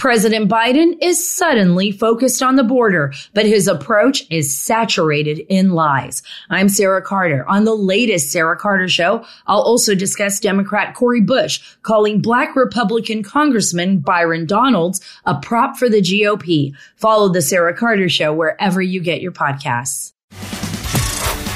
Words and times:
President 0.00 0.50
Biden 0.50 0.96
is 1.02 1.30
suddenly 1.30 1.92
focused 1.92 2.42
on 2.42 2.56
the 2.56 2.64
border, 2.64 3.12
but 3.34 3.44
his 3.44 3.68
approach 3.68 4.24
is 4.30 4.56
saturated 4.56 5.40
in 5.50 5.74
lies. 5.74 6.22
I'm 6.48 6.70
Sarah 6.70 7.02
Carter. 7.02 7.46
On 7.46 7.64
the 7.64 7.74
latest 7.74 8.32
Sarah 8.32 8.56
Carter 8.56 8.88
show, 8.88 9.26
I'll 9.46 9.60
also 9.60 9.94
discuss 9.94 10.40
Democrat 10.40 10.94
Cori 10.94 11.20
Bush 11.20 11.60
calling 11.82 12.22
black 12.22 12.56
Republican 12.56 13.22
Congressman 13.22 13.98
Byron 13.98 14.46
Donalds 14.46 15.02
a 15.26 15.38
prop 15.38 15.76
for 15.76 15.90
the 15.90 16.00
GOP. 16.00 16.74
Follow 16.96 17.28
the 17.28 17.42
Sarah 17.42 17.76
Carter 17.76 18.08
show 18.08 18.32
wherever 18.32 18.80
you 18.80 19.02
get 19.02 19.20
your 19.20 19.32
podcasts. 19.32 20.14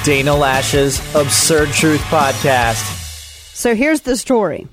Dana 0.05 0.35
Loesch's 0.35 0.99
Absurd 1.15 1.69
Truth 1.69 2.01
Podcast. 2.01 2.83
So 3.55 3.73
here's 3.73 4.01
the 4.01 4.15
story. 4.15 4.67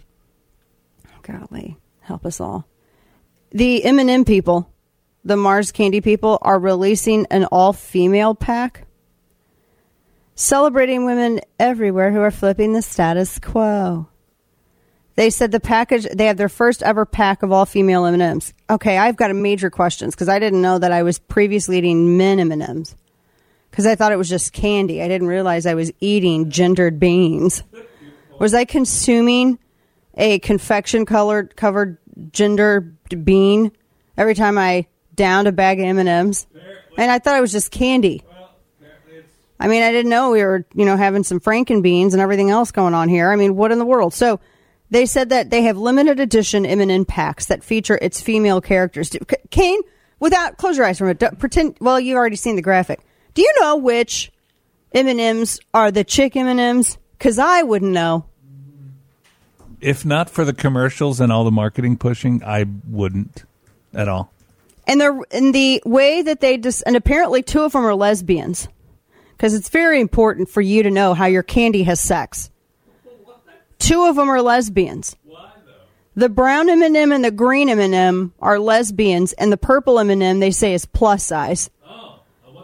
Golly, 1.22 1.78
help 2.02 2.26
us 2.26 2.38
all. 2.38 2.66
The 3.54 3.84
M&M 3.84 4.24
people, 4.24 4.70
the 5.24 5.36
Mars 5.36 5.72
Candy 5.72 6.00
people, 6.00 6.38
are 6.40 6.58
releasing 6.58 7.26
an 7.26 7.44
all-female 7.44 8.34
pack, 8.34 8.86
celebrating 10.34 11.04
women 11.04 11.40
everywhere 11.58 12.12
who 12.12 12.20
are 12.20 12.30
flipping 12.30 12.72
the 12.72 12.80
status 12.80 13.38
quo. 13.38 14.08
They 15.14 15.28
said 15.28 15.52
the 15.52 15.60
package 15.60 16.06
they 16.14 16.26
have 16.26 16.38
their 16.38 16.48
first 16.48 16.82
ever 16.82 17.04
pack 17.04 17.42
of 17.42 17.52
all 17.52 17.66
female 17.66 18.06
M&Ms. 18.06 18.54
Okay, 18.70 18.96
I've 18.96 19.16
got 19.16 19.30
a 19.30 19.34
major 19.34 19.68
questions 19.68 20.14
because 20.14 20.30
I 20.30 20.38
didn't 20.38 20.62
know 20.62 20.78
that 20.78 20.92
I 20.92 21.02
was 21.02 21.18
previously 21.18 21.76
eating 21.76 22.16
men 22.16 22.40
M&Ms 22.40 22.96
because 23.70 23.84
I 23.84 23.94
thought 23.94 24.12
it 24.12 24.16
was 24.16 24.30
just 24.30 24.54
candy. 24.54 25.02
I 25.02 25.08
didn't 25.08 25.28
realize 25.28 25.66
I 25.66 25.74
was 25.74 25.92
eating 26.00 26.50
gendered 26.50 26.98
beans. 26.98 27.62
Was 28.38 28.54
I 28.54 28.64
consuming 28.64 29.58
a 30.14 30.38
confection 30.40 31.06
colored 31.06 31.56
covered 31.56 31.98
gender 32.32 32.94
bean 33.08 33.72
every 34.16 34.34
time 34.34 34.58
I 34.58 34.86
downed 35.14 35.48
a 35.48 35.52
bag 35.52 35.80
of 35.80 35.86
M&Ms? 35.86 36.46
And 36.96 37.10
I 37.10 37.18
thought 37.18 37.38
it 37.38 37.40
was 37.40 37.52
just 37.52 37.70
candy. 37.70 38.22
I 39.58 39.68
mean, 39.68 39.82
I 39.82 39.92
didn't 39.92 40.10
know 40.10 40.32
we 40.32 40.42
were, 40.42 40.66
you 40.74 40.84
know, 40.84 40.96
having 40.96 41.22
some 41.22 41.38
Franken 41.38 41.82
beans 41.82 42.14
and 42.14 42.20
everything 42.20 42.50
else 42.50 42.72
going 42.72 42.94
on 42.94 43.08
here. 43.08 43.30
I 43.30 43.36
mean, 43.36 43.54
what 43.54 43.70
in 43.70 43.78
the 43.78 43.84
world? 43.84 44.12
So 44.12 44.40
they 44.90 45.06
said 45.06 45.28
that 45.30 45.50
they 45.50 45.62
have 45.62 45.78
limited 45.78 46.20
edition 46.20 46.66
M&M 46.66 47.04
packs 47.04 47.46
that 47.46 47.62
feature 47.62 47.96
its 48.02 48.20
female 48.20 48.60
characters. 48.60 49.10
Kane, 49.50 49.80
without 50.18 50.58
close 50.58 50.76
your 50.76 50.84
eyes 50.84 50.98
from 50.98 51.08
it. 51.08 51.38
Pretend. 51.38 51.76
Well, 51.80 52.00
you've 52.00 52.16
already 52.16 52.36
seen 52.36 52.56
the 52.56 52.62
graphic. 52.62 53.00
Do 53.34 53.42
you 53.42 53.54
know 53.60 53.76
which 53.76 54.32
M&Ms 54.92 55.60
are 55.72 55.90
the 55.90 56.04
chick 56.04 56.36
M&Ms? 56.36 56.98
Because 57.16 57.38
I 57.38 57.62
wouldn't 57.62 57.92
know. 57.92 58.26
If 59.82 60.06
not 60.06 60.30
for 60.30 60.44
the 60.44 60.52
commercials 60.54 61.20
and 61.20 61.32
all 61.32 61.44
the 61.44 61.50
marketing 61.50 61.96
pushing, 61.96 62.42
I 62.44 62.64
wouldn't 62.88 63.44
at 63.92 64.08
all. 64.08 64.32
And 64.86 65.00
the 65.00 65.24
in 65.30 65.52
the 65.52 65.82
way 65.84 66.22
that 66.22 66.40
they 66.40 66.56
just 66.56 66.82
and 66.86 66.96
apparently 66.96 67.42
two 67.42 67.62
of 67.62 67.72
them 67.72 67.84
are 67.84 67.94
lesbians 67.94 68.68
because 69.36 69.54
it's 69.54 69.68
very 69.68 70.00
important 70.00 70.48
for 70.48 70.60
you 70.60 70.84
to 70.84 70.90
know 70.90 71.14
how 71.14 71.26
your 71.26 71.42
candy 71.42 71.82
has 71.82 72.00
sex. 72.00 72.48
Two 73.78 74.04
of 74.04 74.14
them 74.14 74.28
are 74.28 74.40
lesbians. 74.40 75.16
Why, 75.24 75.50
The 76.14 76.28
brown 76.28 76.68
M&M 76.70 77.10
and 77.10 77.24
the 77.24 77.32
green 77.32 77.68
M&M 77.68 78.32
are 78.38 78.60
lesbians, 78.60 79.32
and 79.32 79.50
the 79.50 79.56
purple 79.56 79.98
M&M 79.98 80.38
they 80.38 80.52
say 80.52 80.74
is 80.74 80.86
plus 80.86 81.24
size. 81.24 81.68
Oh, 81.84 82.20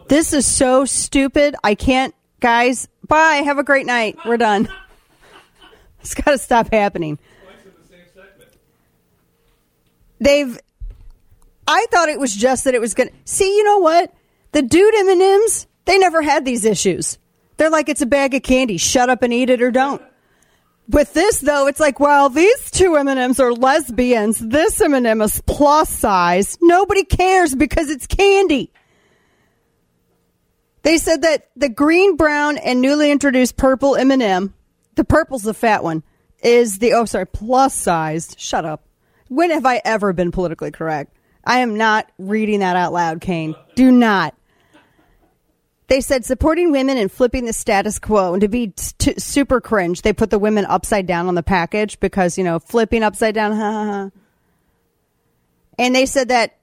This 0.06 0.32
is 0.32 0.47
so 0.47 0.84
stupid. 0.84 1.56
I 1.64 1.75
can't, 1.75 2.14
guys. 2.38 2.86
Bye. 3.08 3.42
Have 3.44 3.58
a 3.58 3.64
great 3.64 3.86
night. 3.86 4.16
We're 4.25 4.36
done. 4.36 4.69
It's 6.00 6.14
got 6.14 6.32
to 6.32 6.38
stop 6.38 6.72
happening. 6.72 7.18
They've. 10.20 10.58
I 11.66 11.86
thought 11.91 12.08
it 12.08 12.18
was 12.18 12.34
just 12.34 12.64
that 12.64 12.74
it 12.74 12.80
was 12.80 12.94
going 12.94 13.10
to. 13.10 13.14
See, 13.24 13.56
you 13.56 13.64
know 13.64 13.78
what? 13.78 14.12
The 14.52 14.62
dude 14.62 14.94
M&Ms, 14.94 15.66
they 15.84 15.98
never 15.98 16.22
had 16.22 16.44
these 16.44 16.64
issues. 16.64 17.19
They're 17.58 17.70
like, 17.70 17.88
it's 17.88 18.00
a 18.00 18.06
bag 18.06 18.34
of 18.34 18.42
candy. 18.42 18.78
Shut 18.78 19.10
up 19.10 19.22
and 19.22 19.32
eat 19.32 19.50
it 19.50 19.60
or 19.60 19.70
don't. 19.70 20.03
With 20.88 21.12
this 21.12 21.41
though, 21.41 21.66
it's 21.66 21.81
like, 21.81 22.00
well, 22.00 22.30
these 22.30 22.70
two 22.70 22.97
M&Ms 22.97 23.41
are 23.41 23.53
lesbians. 23.53 24.38
This 24.38 24.80
M&M 24.80 25.20
is 25.20 25.42
plus 25.44 25.91
size. 25.91 26.56
Nobody 26.62 27.04
cares 27.04 27.54
because 27.54 27.91
it's 27.91 28.06
candy. 28.06 28.72
They 30.82 30.97
said 30.97 31.22
that 31.22 31.50
the 31.56 31.69
green, 31.69 32.16
brown, 32.16 32.56
and 32.56 32.80
newly 32.80 33.10
introduced 33.10 33.59
purple 33.59 33.97
M&M, 33.97 34.54
the 34.98 35.04
purple's 35.04 35.44
the 35.44 35.54
fat 35.54 35.84
one, 35.84 36.03
is 36.42 36.81
the 36.81 36.92
oh 36.92 37.04
sorry 37.04 37.26
plus 37.26 37.72
sized. 37.72 38.38
Shut 38.38 38.64
up. 38.64 38.84
When 39.28 39.50
have 39.50 39.64
I 39.64 39.81
ever 39.84 40.12
been 40.12 40.32
politically 40.32 40.72
correct? 40.72 41.16
I 41.44 41.60
am 41.60 41.76
not 41.76 42.10
reading 42.19 42.60
that 42.60 42.75
out 42.75 42.92
loud, 42.92 43.20
Kane. 43.20 43.54
Do 43.76 43.92
not. 43.92 44.34
They 45.86 46.00
said 46.00 46.25
supporting 46.25 46.72
women 46.72 46.98
and 46.98 47.10
flipping 47.10 47.44
the 47.44 47.53
status 47.53 47.98
quo. 48.00 48.34
And 48.34 48.41
to 48.41 48.48
be 48.48 48.69
t- 48.76 49.14
super 49.19 49.60
cringe, 49.60 50.03
they 50.03 50.12
put 50.12 50.31
the 50.31 50.38
women 50.38 50.66
upside 50.66 51.06
down 51.06 51.28
on 51.28 51.36
the 51.36 51.42
package 51.42 51.98
because, 52.00 52.36
you 52.36 52.44
know, 52.44 52.59
flipping 52.59 53.03
upside 53.03 53.34
down, 53.34 53.53
ha 53.56 53.72
ha 53.72 53.84
ha. 53.84 54.10
And 55.78 55.94
they 55.94 56.06
said 56.06 56.28
that 56.28 56.59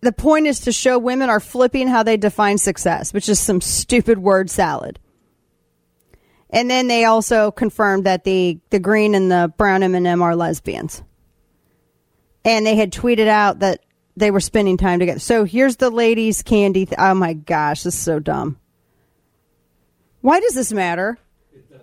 the 0.00 0.12
point 0.12 0.46
is 0.46 0.60
to 0.60 0.72
show 0.72 0.98
women 0.98 1.28
are 1.28 1.38
flipping 1.38 1.86
how 1.86 2.02
they 2.02 2.16
define 2.16 2.56
success, 2.56 3.12
which 3.12 3.28
is 3.28 3.38
some 3.38 3.60
stupid 3.60 4.18
word 4.18 4.48
salad. 4.48 4.98
And 6.54 6.70
then 6.70 6.86
they 6.86 7.04
also 7.04 7.50
confirmed 7.50 8.04
that 8.04 8.22
the, 8.22 8.60
the 8.70 8.78
green 8.78 9.16
and 9.16 9.28
the 9.28 9.52
brown 9.56 9.82
M&M 9.82 10.22
are 10.22 10.36
lesbians. 10.36 11.02
And 12.44 12.64
they 12.64 12.76
had 12.76 12.92
tweeted 12.92 13.26
out 13.26 13.58
that 13.58 13.84
they 14.16 14.30
were 14.30 14.38
spending 14.38 14.76
time 14.76 15.00
together. 15.00 15.18
So 15.18 15.42
here's 15.42 15.76
the 15.76 15.90
ladies' 15.90 16.42
candy. 16.42 16.86
Th- 16.86 16.96
oh 16.96 17.14
my 17.14 17.32
gosh, 17.32 17.82
this 17.82 17.94
is 17.94 18.00
so 18.00 18.20
dumb. 18.20 18.56
Why 20.20 20.38
does 20.38 20.54
this 20.54 20.72
matter? 20.72 21.18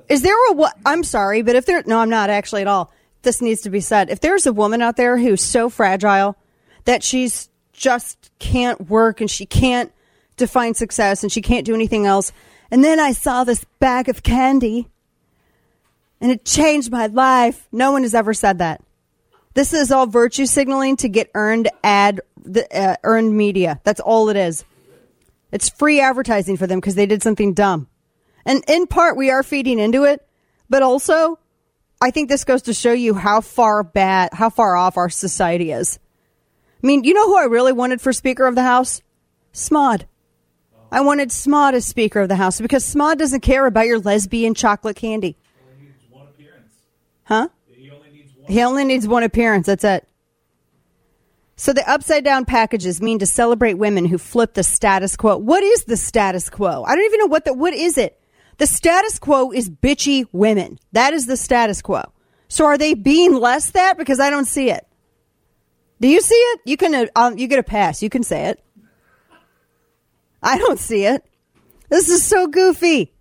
Is 0.07 0.21
there 0.21 0.37
a 0.51 0.53
what? 0.53 0.73
I'm 0.85 1.03
sorry, 1.03 1.41
but 1.41 1.57
if 1.57 1.65
there, 1.65 1.83
no, 1.85 1.99
I'm 1.99 2.09
not 2.09 2.29
actually 2.29 2.61
at 2.61 2.67
all. 2.67 2.93
This 3.23 3.41
needs 3.41 3.61
to 3.61 3.69
be 3.69 3.81
said. 3.81 4.09
If 4.09 4.21
there's 4.21 4.45
a 4.45 4.53
woman 4.53 4.81
out 4.81 4.95
there 4.95 5.17
who's 5.17 5.41
so 5.41 5.69
fragile 5.69 6.37
that 6.85 7.03
she's 7.03 7.49
just 7.73 8.31
can't 8.39 8.89
work 8.89 9.19
and 9.19 9.29
she 9.29 9.45
can't 9.45 9.91
define 10.37 10.75
success 10.75 11.23
and 11.23 11.31
she 11.31 11.41
can't 11.41 11.65
do 11.65 11.75
anything 11.75 12.05
else, 12.05 12.31
and 12.71 12.83
then 12.83 12.99
I 12.99 13.11
saw 13.11 13.43
this 13.43 13.65
bag 13.79 14.09
of 14.09 14.23
candy 14.23 14.87
and 16.21 16.31
it 16.31 16.45
changed 16.45 16.91
my 16.91 17.07
life. 17.07 17.67
No 17.71 17.91
one 17.91 18.03
has 18.03 18.15
ever 18.15 18.33
said 18.33 18.59
that. 18.59 18.81
This 19.53 19.73
is 19.73 19.91
all 19.91 20.07
virtue 20.07 20.45
signaling 20.45 20.95
to 20.97 21.09
get 21.09 21.29
earned 21.33 21.69
ad, 21.83 22.21
uh, 22.73 22.95
earned 23.03 23.35
media. 23.35 23.81
That's 23.83 23.99
all 23.99 24.29
it 24.29 24.37
is. 24.37 24.63
It's 25.51 25.69
free 25.69 25.99
advertising 25.99 26.55
for 26.55 26.67
them 26.67 26.79
because 26.79 26.95
they 26.95 27.05
did 27.05 27.21
something 27.21 27.53
dumb. 27.53 27.89
And 28.45 28.63
in 28.69 28.87
part, 28.87 29.17
we 29.17 29.29
are 29.29 29.43
feeding 29.43 29.77
into 29.77 30.05
it, 30.05 30.25
but 30.69 30.81
also, 30.81 31.37
I 32.01 32.11
think 32.11 32.29
this 32.29 32.45
goes 32.45 32.63
to 32.63 32.73
show 32.73 32.93
you 32.93 33.13
how 33.13 33.41
far 33.41 33.83
bad, 33.83 34.33
how 34.33 34.49
far 34.49 34.75
off 34.77 34.97
our 34.97 35.09
society 35.09 35.71
is. 35.71 35.99
I 36.81 36.87
mean, 36.87 37.03
you 37.03 37.13
know 37.13 37.27
who 37.27 37.37
I 37.37 37.43
really 37.43 37.73
wanted 37.73 38.01
for 38.01 38.13
Speaker 38.13 38.47
of 38.47 38.55
the 38.55 38.63
House? 38.63 39.01
Smod. 39.53 40.05
I 40.91 41.01
wanted 41.01 41.29
Smod 41.29 41.73
as 41.73 41.85
Speaker 41.85 42.21
of 42.21 42.29
the 42.29 42.35
House 42.35 42.59
because 42.59 42.83
Smod 42.83 43.17
doesn't 43.17 43.41
care 43.41 43.65
about 43.65 43.85
your 43.85 43.99
lesbian 43.99 44.53
chocolate 44.53 44.97
candy. 44.97 45.37
He 45.37 45.63
only 45.63 45.85
needs 45.85 46.03
one 46.09 46.27
appearance. 46.27 46.73
Huh? 47.23 47.47
He 47.69 47.91
only 47.91 48.11
needs 48.11 48.35
one. 48.35 48.51
He 48.51 48.63
only 48.63 48.83
needs 48.83 49.07
one 49.07 49.23
appearance. 49.23 49.67
That's 49.67 49.83
it. 49.83 50.07
So 51.55 51.73
the 51.73 51.89
upside 51.89 52.23
down 52.23 52.45
packages 52.45 53.01
mean 53.01 53.19
to 53.19 53.25
celebrate 53.25 53.75
women 53.75 54.05
who 54.05 54.17
flip 54.17 54.55
the 54.55 54.63
status 54.63 55.15
quo. 55.15 55.37
What 55.37 55.63
is 55.63 55.83
the 55.85 55.95
status 55.95 56.49
quo? 56.49 56.83
I 56.83 56.95
don't 56.95 57.05
even 57.05 57.19
know 57.19 57.27
what 57.27 57.45
the 57.45 57.53
what 57.53 57.73
is 57.73 57.97
it. 57.97 58.19
The 58.57 58.67
status 58.67 59.19
quo 59.19 59.51
is 59.51 59.69
bitchy 59.69 60.25
women. 60.31 60.79
That 60.91 61.13
is 61.13 61.25
the 61.25 61.37
status 61.37 61.81
quo. 61.81 62.11
So 62.47 62.65
are 62.65 62.77
they 62.77 62.95
being 62.95 63.33
less 63.33 63.71
that 63.71 63.97
because 63.97 64.19
I 64.19 64.29
don't 64.29 64.45
see 64.45 64.71
it? 64.71 64.85
Do 66.01 66.07
you 66.07 66.19
see 66.19 66.35
it? 66.35 66.61
You 66.65 66.77
can 66.77 66.95
uh, 66.95 67.05
um, 67.15 67.37
you 67.37 67.47
get 67.47 67.59
a 67.59 67.63
pass. 67.63 68.01
You 68.01 68.09
can 68.09 68.23
say 68.23 68.47
it. 68.47 68.59
I 70.41 70.57
don't 70.57 70.79
see 70.79 71.05
it. 71.05 71.23
This 71.89 72.09
is 72.09 72.23
so 72.25 72.47
goofy. 72.47 73.13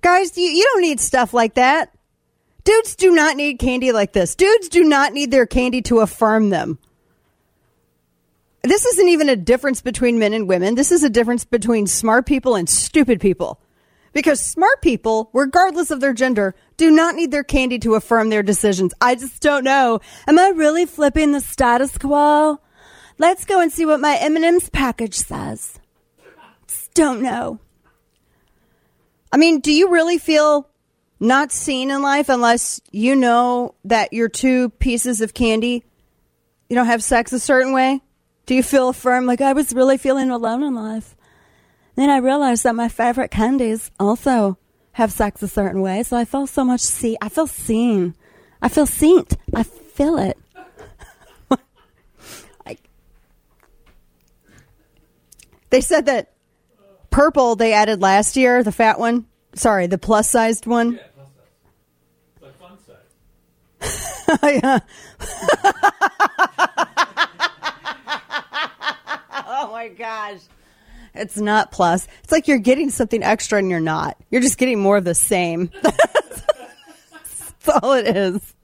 Guys, 0.00 0.36
you, 0.36 0.44
you 0.44 0.64
don't 0.64 0.82
need 0.82 1.00
stuff 1.00 1.32
like 1.32 1.54
that. 1.54 1.94
Dudes 2.64 2.96
do 2.96 3.14
not 3.14 3.36
need 3.36 3.58
candy 3.58 3.92
like 3.92 4.12
this. 4.12 4.34
Dudes 4.34 4.68
do 4.68 4.84
not 4.84 5.12
need 5.12 5.30
their 5.30 5.46
candy 5.46 5.82
to 5.82 6.00
affirm 6.00 6.50
them. 6.50 6.78
This 8.62 8.86
isn't 8.86 9.08
even 9.08 9.28
a 9.28 9.36
difference 9.36 9.82
between 9.82 10.18
men 10.18 10.32
and 10.32 10.48
women. 10.48 10.74
This 10.74 10.90
is 10.90 11.04
a 11.04 11.10
difference 11.10 11.44
between 11.44 11.86
smart 11.86 12.24
people 12.24 12.54
and 12.54 12.68
stupid 12.68 13.20
people. 13.20 13.60
Because 14.14 14.40
smart 14.40 14.80
people, 14.80 15.28
regardless 15.34 15.90
of 15.90 16.00
their 16.00 16.14
gender, 16.14 16.54
do 16.78 16.90
not 16.90 17.14
need 17.14 17.30
their 17.30 17.44
candy 17.44 17.78
to 17.80 17.94
affirm 17.94 18.30
their 18.30 18.42
decisions. 18.42 18.94
I 19.00 19.16
just 19.16 19.42
don't 19.42 19.64
know. 19.64 20.00
Am 20.26 20.38
I 20.38 20.48
really 20.48 20.86
flipping 20.86 21.32
the 21.32 21.40
status 21.40 21.98
quo? 21.98 22.58
Let's 23.18 23.44
go 23.44 23.60
and 23.60 23.70
see 23.70 23.84
what 23.84 24.00
my 24.00 24.16
M&M's 24.16 24.70
package 24.70 25.16
says. 25.16 25.78
Don't 26.94 27.22
know. 27.22 27.58
I 29.32 29.36
mean, 29.36 29.58
do 29.58 29.72
you 29.72 29.90
really 29.90 30.18
feel 30.18 30.68
not 31.18 31.50
seen 31.50 31.90
in 31.90 32.02
life 32.02 32.28
unless 32.28 32.80
you 32.92 33.16
know 33.16 33.74
that 33.84 34.12
your 34.12 34.28
two 34.28 34.70
pieces 34.70 35.20
of 35.20 35.34
candy 35.34 35.84
You 36.68 36.76
don't 36.76 36.86
have 36.86 37.02
sex 37.02 37.32
a 37.32 37.40
certain 37.40 37.72
way? 37.72 38.00
Do 38.46 38.54
you 38.54 38.62
feel 38.62 38.88
affirmed? 38.90 39.26
Like, 39.26 39.40
I 39.40 39.52
was 39.52 39.72
really 39.72 39.98
feeling 39.98 40.30
alone 40.30 40.62
in 40.62 40.74
life. 40.74 41.16
Then 41.96 42.10
I 42.10 42.18
realized 42.18 42.64
that 42.64 42.74
my 42.74 42.88
favorite 42.88 43.30
candies 43.30 43.90
also 43.98 44.58
have 44.92 45.12
sex 45.12 45.42
a 45.42 45.48
certain 45.48 45.82
way. 45.82 46.02
So 46.02 46.16
I 46.16 46.24
feel 46.24 46.46
so 46.46 46.64
much 46.64 46.80
see. 46.80 47.16
I 47.20 47.28
feel 47.28 47.46
seen. 47.46 48.14
I 48.62 48.68
feel 48.68 48.86
seen. 48.86 49.24
I 49.54 49.62
feel 49.62 50.18
it. 50.18 50.38
I, 52.66 52.76
they 55.70 55.80
said 55.80 56.06
that 56.06 56.33
purple 57.14 57.54
they 57.54 57.72
added 57.72 58.02
last 58.02 58.36
year, 58.36 58.64
the 58.64 58.72
fat 58.72 58.98
one. 58.98 59.24
Sorry, 59.54 59.86
the 59.86 59.98
plus 59.98 60.28
sized 60.28 60.66
one. 60.66 60.98
yeah. 64.42 64.80
oh 69.46 69.70
my 69.70 69.88
gosh. 69.96 70.40
It's 71.14 71.36
not 71.36 71.70
plus. 71.70 72.08
It's 72.24 72.32
like 72.32 72.48
you're 72.48 72.58
getting 72.58 72.90
something 72.90 73.22
extra 73.22 73.60
and 73.60 73.70
you're 73.70 73.78
not. 73.78 74.16
You're 74.30 74.42
just 74.42 74.58
getting 74.58 74.80
more 74.80 74.96
of 74.96 75.04
the 75.04 75.14
same. 75.14 75.70
That's 75.82 76.42
all 77.68 77.92
it 77.92 78.16
is. 78.16 78.54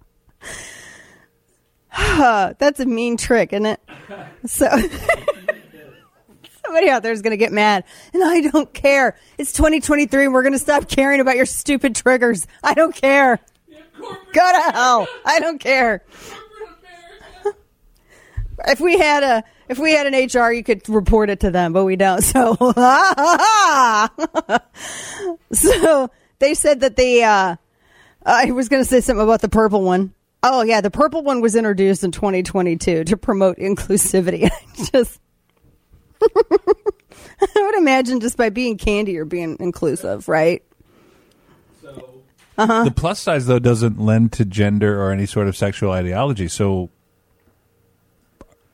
That's 1.97 2.81
a 2.81 2.87
mean 2.87 3.17
trick, 3.17 3.53
isn't 3.53 3.67
it? 3.67 3.81
So 4.47 4.67
somebody 6.71 6.89
out 6.89 7.03
there 7.03 7.11
is 7.11 7.21
going 7.21 7.33
to 7.33 7.37
get 7.37 7.51
mad, 7.51 7.83
and 8.15 8.23
I 8.23 8.43
don't 8.43 8.73
care. 8.73 9.17
It's 9.39 9.53
2023, 9.55 10.27
and 10.27 10.33
we're 10.33 10.45
going 10.45 10.53
to 10.53 10.59
stop 10.59 10.89
caring 10.89 11.19
about 11.19 11.35
your 11.35 11.47
stupid 11.47 11.97
triggers. 11.97 12.47
I 12.63 12.75
don't 12.75 12.95
care. 12.95 13.41
Go 13.99 14.53
to 14.53 14.71
hell. 14.73 15.09
I 15.27 15.41
don't 15.41 15.59
care. 15.59 16.05
if 18.69 18.81
we 18.81 18.97
had 18.97 19.25
a 19.25 19.43
if 19.69 19.81
we 19.81 19.93
had 19.93 20.07
an 20.07 20.15
HR, 20.15 20.53
you 20.53 20.63
could 20.63 20.89
report 20.89 21.29
it 21.29 21.41
to 21.41 21.51
them, 21.51 21.73
but 21.73 21.85
we 21.85 21.97
don't. 21.97 22.23
So, 22.23 22.55
so 25.53 26.09
they 26.39 26.55
said 26.55 26.81
that 26.81 26.95
the 26.95 27.25
uh, 27.25 27.57
I 28.25 28.53
was 28.53 28.69
going 28.69 28.83
to 28.83 28.89
say 28.89 29.01
something 29.01 29.25
about 29.25 29.41
the 29.41 29.49
purple 29.49 29.83
one. 29.83 30.15
Oh 30.45 30.63
yeah, 30.63 30.81
the 30.81 30.91
purple 30.91 31.25
one 31.25 31.41
was 31.41 31.57
introduced 31.57 32.05
in 32.05 32.13
2022 32.13 33.03
to 33.05 33.17
promote 33.17 33.59
inclusivity. 33.59 34.49
just 34.93 35.19
I 36.23 37.47
would 37.57 37.75
imagine 37.77 38.21
just 38.21 38.37
by 38.37 38.51
being 38.51 38.77
candy 38.77 39.17
or 39.19 39.25
being 39.25 39.57
inclusive, 39.61 40.29
right? 40.29 40.63
Uh-huh. 42.59 42.85
The 42.85 42.91
plus 42.91 43.19
size 43.21 43.47
though 43.47 43.59
doesn't 43.59 43.99
lend 43.99 44.33
to 44.35 44.45
gender 44.45 45.01
or 45.03 45.13
any 45.13 45.25
sort 45.27 45.49
of 45.49 45.57
sexual 45.57 45.93
ideology. 45.93 46.49
So, 46.49 46.91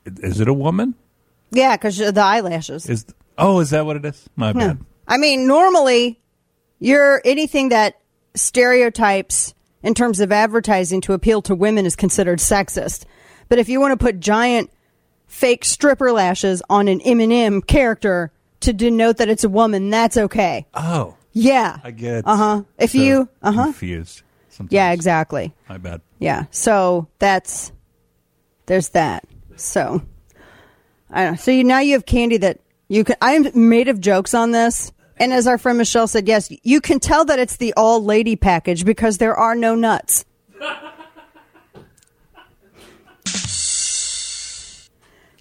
is 0.05 0.41
it 0.41 0.47
a 0.49 0.53
woman? 0.53 0.95
Yeah, 1.51 1.77
because 1.77 1.97
the 1.97 2.21
eyelashes. 2.21 2.89
Is 2.89 3.05
oh, 3.37 3.59
is 3.59 3.69
that 3.69 3.85
what 3.85 3.95
it 3.95 4.05
is? 4.05 4.27
My 4.35 4.47
Yeah. 4.49 4.53
bad. 4.53 4.79
I 5.07 5.17
mean, 5.17 5.47
normally, 5.47 6.19
you're 6.79 7.21
anything 7.23 7.69
that 7.69 7.99
stereotypes 8.35 9.53
in 9.83 9.93
terms 9.93 10.19
of 10.19 10.33
advertising 10.33 10.99
to 11.01 11.13
appeal 11.13 11.41
to 11.43 11.55
women 11.55 11.85
is 11.85 11.95
considered 11.95 12.39
sexist. 12.39 13.05
But 13.47 13.59
if 13.59 13.69
you 13.69 13.79
want 13.79 13.97
to 13.97 14.03
put 14.03 14.19
giant 14.19 14.69
fake 15.27 15.63
stripper 15.65 16.11
lashes 16.11 16.61
on 16.69 16.87
an 16.87 17.01
M&M 17.01 17.61
character 17.61 18.31
to 18.61 18.73
denote 18.73 19.17
that 19.17 19.29
it's 19.29 19.43
a 19.43 19.49
woman, 19.49 19.89
that's 19.89 20.17
okay. 20.17 20.65
Oh, 20.73 21.15
Yeah. 21.33 21.77
I 21.83 21.91
get. 21.91 22.25
Uh 22.25 22.35
huh. 22.35 22.63
If 22.79 22.91
so 22.91 22.97
you, 22.97 23.29
uh 23.43 23.51
huh. 23.51 23.63
confused. 23.65 24.23
Sometimes. 24.49 24.73
Yeah, 24.73 24.91
exactly. 24.91 25.53
My 25.69 25.77
bad. 25.77 26.01
Yeah. 26.17 26.45
So 26.49 27.07
that's 27.19 27.71
there's 28.65 28.89
that. 28.89 29.23
So 29.55 30.01
I 31.11 31.23
don't 31.23 31.33
know. 31.33 31.37
So 31.37 31.51
you 31.51 31.63
now 31.63 31.79
you 31.79 31.93
have 31.93 32.07
candy 32.07 32.37
that 32.37 32.59
you 32.87 33.03
can. 33.03 33.17
I'm 33.21 33.47
made 33.69 33.87
of 33.87 34.01
jokes 34.01 34.33
on 34.33 34.51
this, 34.51 34.91
and 35.17 35.31
as 35.31 35.45
our 35.45 35.59
friend 35.59 35.77
Michelle 35.77 36.07
said, 36.07 36.27
yes, 36.27 36.51
you 36.63 36.81
can 36.81 36.99
tell 36.99 37.23
that 37.25 37.37
it's 37.37 37.57
the 37.57 37.73
all 37.77 38.03
lady 38.03 38.35
package 38.35 38.83
because 38.83 39.19
there 39.19 39.35
are 39.35 39.53
no 39.53 39.75
nuts. 39.75 40.25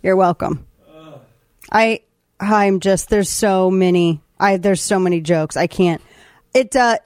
You're 0.06 0.14
welcome. 0.14 0.64
I 1.72 2.02
I'm 2.38 2.78
just 2.78 3.08
there's 3.08 3.28
so 3.28 3.72
many 3.72 4.22
I 4.38 4.56
there's 4.56 4.80
so 4.80 5.00
many 5.00 5.20
jokes 5.20 5.56
I 5.56 5.66
can't. 5.66 6.00
It 6.54 6.76
uh 6.76 6.98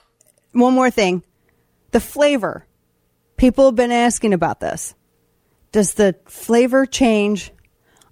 one 0.53 0.75
more 0.75 0.91
thing. 0.91 1.23
The 1.93 2.01
flavor. 2.01 2.67
People 3.39 3.65
have 3.65 3.75
been 3.75 3.91
asking 3.91 4.35
about 4.35 4.61
this. 4.61 4.95
Does 5.73 5.95
the 5.95 6.15
flavor 6.27 6.85
change? 6.85 7.53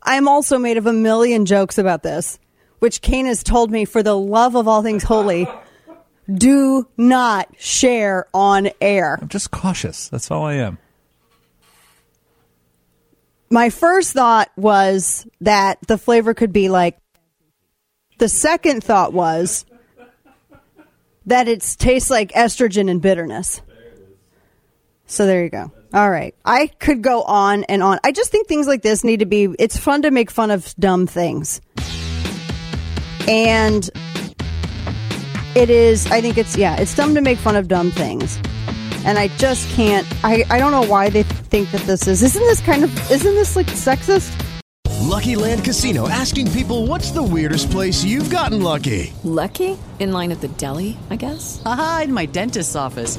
I'm 0.03 0.27
also 0.27 0.57
made 0.57 0.79
of 0.79 0.87
a 0.87 0.93
million 0.95 1.45
jokes 1.45 1.77
about 1.77 2.03
this, 2.03 2.39
which 2.79 3.03
Kane 3.03 3.27
has 3.27 3.43
told 3.43 3.71
me 3.71 3.85
for 3.85 4.03
the 4.03 4.17
love 4.17 4.55
of 4.55 4.69
all 4.69 4.83
things 4.83 5.03
holy, 5.03 5.47
do 6.33 6.89
not 6.97 7.47
share 7.59 8.27
on 8.33 8.71
air. 8.81 9.19
I'm 9.21 9.29
just 9.29 9.51
cautious. 9.51 10.09
That's 10.09 10.31
all 10.31 10.47
I 10.47 10.55
am. 10.55 10.79
My 13.51 13.71
first 13.71 14.13
thought 14.13 14.51
was 14.57 15.27
that 15.41 15.79
the 15.87 15.99
flavor 15.99 16.35
could 16.35 16.53
be 16.53 16.69
like 16.69 16.99
the 18.19 18.29
second 18.29 18.83
thought 18.83 19.13
was 19.13 19.65
that 21.27 21.49
it 21.49 21.61
tastes 21.79 22.11
like 22.11 22.33
estrogen 22.33 22.91
and 22.91 23.01
bitterness. 23.01 23.63
So 25.07 25.25
there 25.25 25.43
you 25.43 25.51
go. 25.51 25.73
All 25.95 26.11
right. 26.11 26.35
I 26.45 26.67
could 26.67 27.01
go 27.03 27.23
on 27.23 27.65
and 27.65 27.83
on. 27.83 27.99
I 28.05 28.13
just 28.13 28.31
think 28.31 28.47
things 28.47 28.67
like 28.67 28.83
this 28.83 29.05
need 29.05 29.21
to 29.21 29.27
be 29.27 29.49
it's 29.59 29.77
fun 29.77 30.03
to 30.03 30.11
make 30.11 30.31
fun 30.31 30.51
of 30.51 30.75
dumb 30.79 31.07
things. 31.07 31.61
And 33.27 33.89
it 35.55 35.71
is 35.71 36.07
I 36.11 36.21
think 36.21 36.37
it's 36.37 36.57
yeah, 36.57 36.77
it's 36.77 36.95
dumb 36.95 37.15
to 37.15 37.23
make 37.23 37.39
fun 37.39 37.57
of 37.57 37.69
dumb 37.69 37.91
things. 37.91 38.39
And 39.05 39.19
I 39.19 39.29
just 39.29 39.69
can't 39.71 40.07
I, 40.25 40.45
I 40.51 40.59
don't 40.59 40.73
know 40.73 40.85
why 40.85 41.11
they 41.11 41.23
think 41.23 41.71
that 41.71 41.83
this 41.83 42.07
is 42.07 42.23
isn't 42.23 42.43
this 42.43 42.61
kind 42.61 42.85
of 42.85 43.11
isn't 43.11 43.35
this 43.35 43.57
like 43.57 43.67
sexist? 43.67 44.31
Lucky 45.01 45.37
Land 45.37 45.65
Casino 45.65 46.09
asking 46.09 46.51
people 46.53 46.87
what's 46.87 47.11
the 47.11 47.23
weirdest 47.23 47.71
place 47.71 48.05
you've 48.05 48.31
gotten 48.31 48.63
lucky? 48.63 49.13
Lucky? 49.25 49.79
In 49.99 50.13
line 50.13 50.31
at 50.31 50.41
the 50.41 50.49
deli, 50.49 50.97
I 51.11 51.17
guess? 51.17 51.61
Haha, 51.65 52.03
in 52.03 52.13
my 52.13 52.27
dentist's 52.27 52.77
office. 52.77 53.19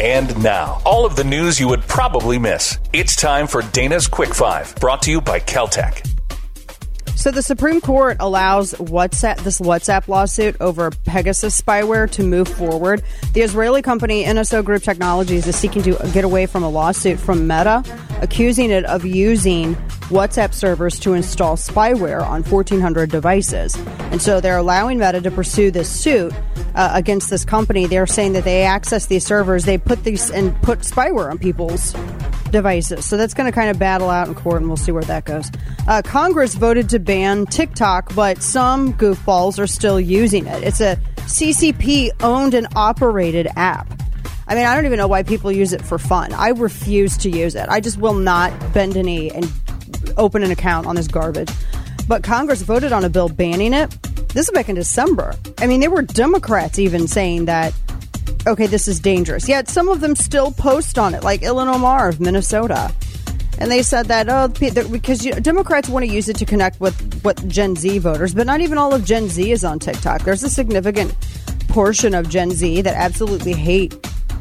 And 0.00 0.42
now, 0.42 0.82
all 0.84 1.06
of 1.06 1.16
the 1.16 1.24
news 1.24 1.58
you 1.58 1.68
would 1.68 1.80
probably 1.80 2.38
miss. 2.38 2.78
It's 2.92 3.16
time 3.16 3.46
for 3.46 3.62
Dana's 3.62 4.06
Quick 4.06 4.34
Five, 4.34 4.74
brought 4.76 5.00
to 5.02 5.10
you 5.10 5.22
by 5.22 5.40
Keltec. 5.40 6.06
So 7.16 7.30
the 7.30 7.42
Supreme 7.42 7.80
Court 7.80 8.18
allows 8.20 8.74
WhatsApp 8.74 9.38
this 9.38 9.58
WhatsApp 9.58 10.06
lawsuit 10.06 10.54
over 10.60 10.90
Pegasus 10.90 11.58
spyware 11.58 12.10
to 12.10 12.22
move 12.22 12.46
forward. 12.46 13.02
The 13.32 13.40
Israeli 13.40 13.80
company 13.80 14.22
NSO 14.24 14.62
Group 14.62 14.82
Technologies 14.82 15.46
is 15.46 15.56
seeking 15.56 15.82
to 15.84 15.96
get 16.12 16.24
away 16.24 16.44
from 16.44 16.62
a 16.62 16.68
lawsuit 16.68 17.18
from 17.18 17.46
Meta, 17.46 17.82
accusing 18.20 18.70
it 18.70 18.84
of 18.84 19.06
using 19.06 19.78
WhatsApp 20.08 20.54
servers 20.54 20.98
to 21.00 21.14
install 21.14 21.56
spyware 21.56 22.24
on 22.24 22.44
1,400 22.44 23.10
devices. 23.10 23.76
And 24.10 24.22
so 24.22 24.40
they're 24.40 24.56
allowing 24.56 24.98
Meta 24.98 25.20
to 25.20 25.30
pursue 25.30 25.70
this 25.70 25.88
suit 25.88 26.32
uh, 26.74 26.90
against 26.92 27.28
this 27.28 27.44
company. 27.44 27.86
They're 27.86 28.06
saying 28.06 28.34
that 28.34 28.44
they 28.44 28.62
access 28.62 29.06
these 29.06 29.26
servers, 29.26 29.64
they 29.64 29.78
put 29.78 30.04
these 30.04 30.30
and 30.30 30.54
put 30.62 30.80
spyware 30.80 31.30
on 31.30 31.38
people's 31.38 31.92
devices. 32.50 33.04
So 33.04 33.16
that's 33.16 33.34
going 33.34 33.50
to 33.50 33.52
kind 33.52 33.70
of 33.70 33.78
battle 33.78 34.08
out 34.08 34.28
in 34.28 34.34
court, 34.34 34.58
and 34.58 34.68
we'll 34.68 34.76
see 34.76 34.92
where 34.92 35.02
that 35.04 35.24
goes. 35.24 35.50
Uh, 35.88 36.02
Congress 36.02 36.54
voted 36.54 36.88
to 36.90 36.98
ban 36.98 37.46
TikTok, 37.46 38.14
but 38.14 38.42
some 38.42 38.94
goofballs 38.94 39.58
are 39.58 39.66
still 39.66 40.00
using 40.00 40.46
it. 40.46 40.62
It's 40.62 40.80
a 40.80 40.96
CCP 41.22 42.10
owned 42.22 42.54
and 42.54 42.68
operated 42.76 43.48
app. 43.56 43.92
I 44.48 44.54
mean, 44.54 44.64
I 44.64 44.76
don't 44.76 44.86
even 44.86 44.98
know 44.98 45.08
why 45.08 45.24
people 45.24 45.50
use 45.50 45.72
it 45.72 45.82
for 45.82 45.98
fun. 45.98 46.32
I 46.32 46.50
refuse 46.50 47.16
to 47.18 47.30
use 47.30 47.56
it. 47.56 47.68
I 47.68 47.80
just 47.80 47.98
will 47.98 48.14
not 48.14 48.52
bend 48.72 48.96
a 48.96 49.02
knee 49.02 49.30
and 49.30 49.50
open 50.16 50.42
an 50.42 50.50
account 50.50 50.86
on 50.86 50.96
this 50.96 51.08
garbage. 51.08 51.50
But 52.08 52.22
Congress 52.22 52.62
voted 52.62 52.92
on 52.92 53.04
a 53.04 53.08
bill 53.08 53.28
banning 53.28 53.74
it. 53.74 53.90
This 54.28 54.48
is 54.48 54.50
back 54.50 54.68
in 54.68 54.74
December. 54.74 55.34
I 55.58 55.66
mean, 55.66 55.80
there 55.80 55.90
were 55.90 56.02
Democrats 56.02 56.78
even 56.78 57.08
saying 57.08 57.46
that, 57.46 57.72
okay, 58.46 58.66
this 58.66 58.86
is 58.86 59.00
dangerous. 59.00 59.48
Yet 59.48 59.68
some 59.68 59.88
of 59.88 60.00
them 60.00 60.14
still 60.14 60.52
post 60.52 60.98
on 60.98 61.14
it, 61.14 61.24
like 61.24 61.40
Ilhan 61.40 61.74
Omar 61.74 62.08
of 62.08 62.20
Minnesota. 62.20 62.92
And 63.58 63.70
they 63.70 63.82
said 63.82 64.06
that, 64.06 64.28
oh, 64.28 64.48
because 64.48 65.24
you 65.24 65.32
know, 65.32 65.40
Democrats 65.40 65.88
want 65.88 66.04
to 66.04 66.12
use 66.12 66.28
it 66.28 66.36
to 66.36 66.44
connect 66.44 66.78
with 66.80 67.22
what 67.22 67.48
Gen 67.48 67.74
Z 67.74 67.98
voters, 67.98 68.34
but 68.34 68.46
not 68.46 68.60
even 68.60 68.76
all 68.76 68.92
of 68.92 69.04
Gen 69.04 69.28
Z 69.28 69.50
is 69.50 69.64
on 69.64 69.78
TikTok. 69.78 70.22
There's 70.22 70.42
a 70.42 70.50
significant 70.50 71.14
portion 71.68 72.14
of 72.14 72.28
Gen 72.28 72.50
Z 72.50 72.82
that 72.82 72.94
absolutely 72.94 73.54
hate 73.54 73.94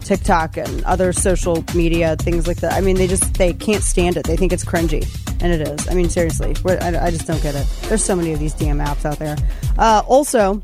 TikTok 0.05 0.57
and 0.57 0.83
other 0.85 1.11
social 1.11 1.63
media 1.73 2.15
things 2.15 2.47
like 2.47 2.57
that. 2.57 2.73
I 2.73 2.81
mean, 2.81 2.95
they 2.95 3.07
just 3.07 3.33
they 3.33 3.53
can't 3.53 3.83
stand 3.83 4.17
it. 4.17 4.25
They 4.25 4.37
think 4.37 4.53
it's 4.53 4.63
cringy, 4.63 5.03
and 5.41 5.51
it 5.51 5.67
is. 5.67 5.89
I 5.89 5.95
mean, 5.95 6.09
seriously, 6.09 6.55
I, 6.65 7.07
I 7.07 7.11
just 7.11 7.27
don't 7.27 7.41
get 7.41 7.55
it. 7.55 7.67
There's 7.83 8.03
so 8.03 8.15
many 8.15 8.31
of 8.31 8.39
these 8.39 8.53
damn 8.53 8.77
apps 8.77 9.03
out 9.03 9.19
there. 9.19 9.35
Uh, 9.77 10.03
also, 10.07 10.61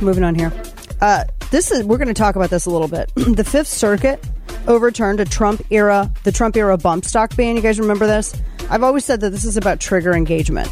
moving 0.00 0.24
on 0.24 0.34
here. 0.34 0.52
Uh, 1.00 1.24
this 1.50 1.70
is 1.70 1.84
we're 1.84 1.96
going 1.96 2.08
to 2.08 2.14
talk 2.14 2.36
about 2.36 2.50
this 2.50 2.66
a 2.66 2.70
little 2.70 2.88
bit. 2.88 3.10
the 3.14 3.44
Fifth 3.44 3.68
Circuit 3.68 4.22
overturned 4.66 5.20
a 5.20 5.24
Trump 5.24 5.62
era 5.70 6.10
the 6.24 6.32
Trump 6.32 6.56
era 6.56 6.76
bump 6.76 7.04
stock 7.04 7.34
ban. 7.36 7.56
You 7.56 7.62
guys 7.62 7.78
remember 7.78 8.06
this? 8.06 8.34
I've 8.68 8.82
always 8.82 9.04
said 9.04 9.20
that 9.20 9.30
this 9.30 9.44
is 9.44 9.56
about 9.56 9.80
trigger 9.80 10.12
engagement. 10.12 10.68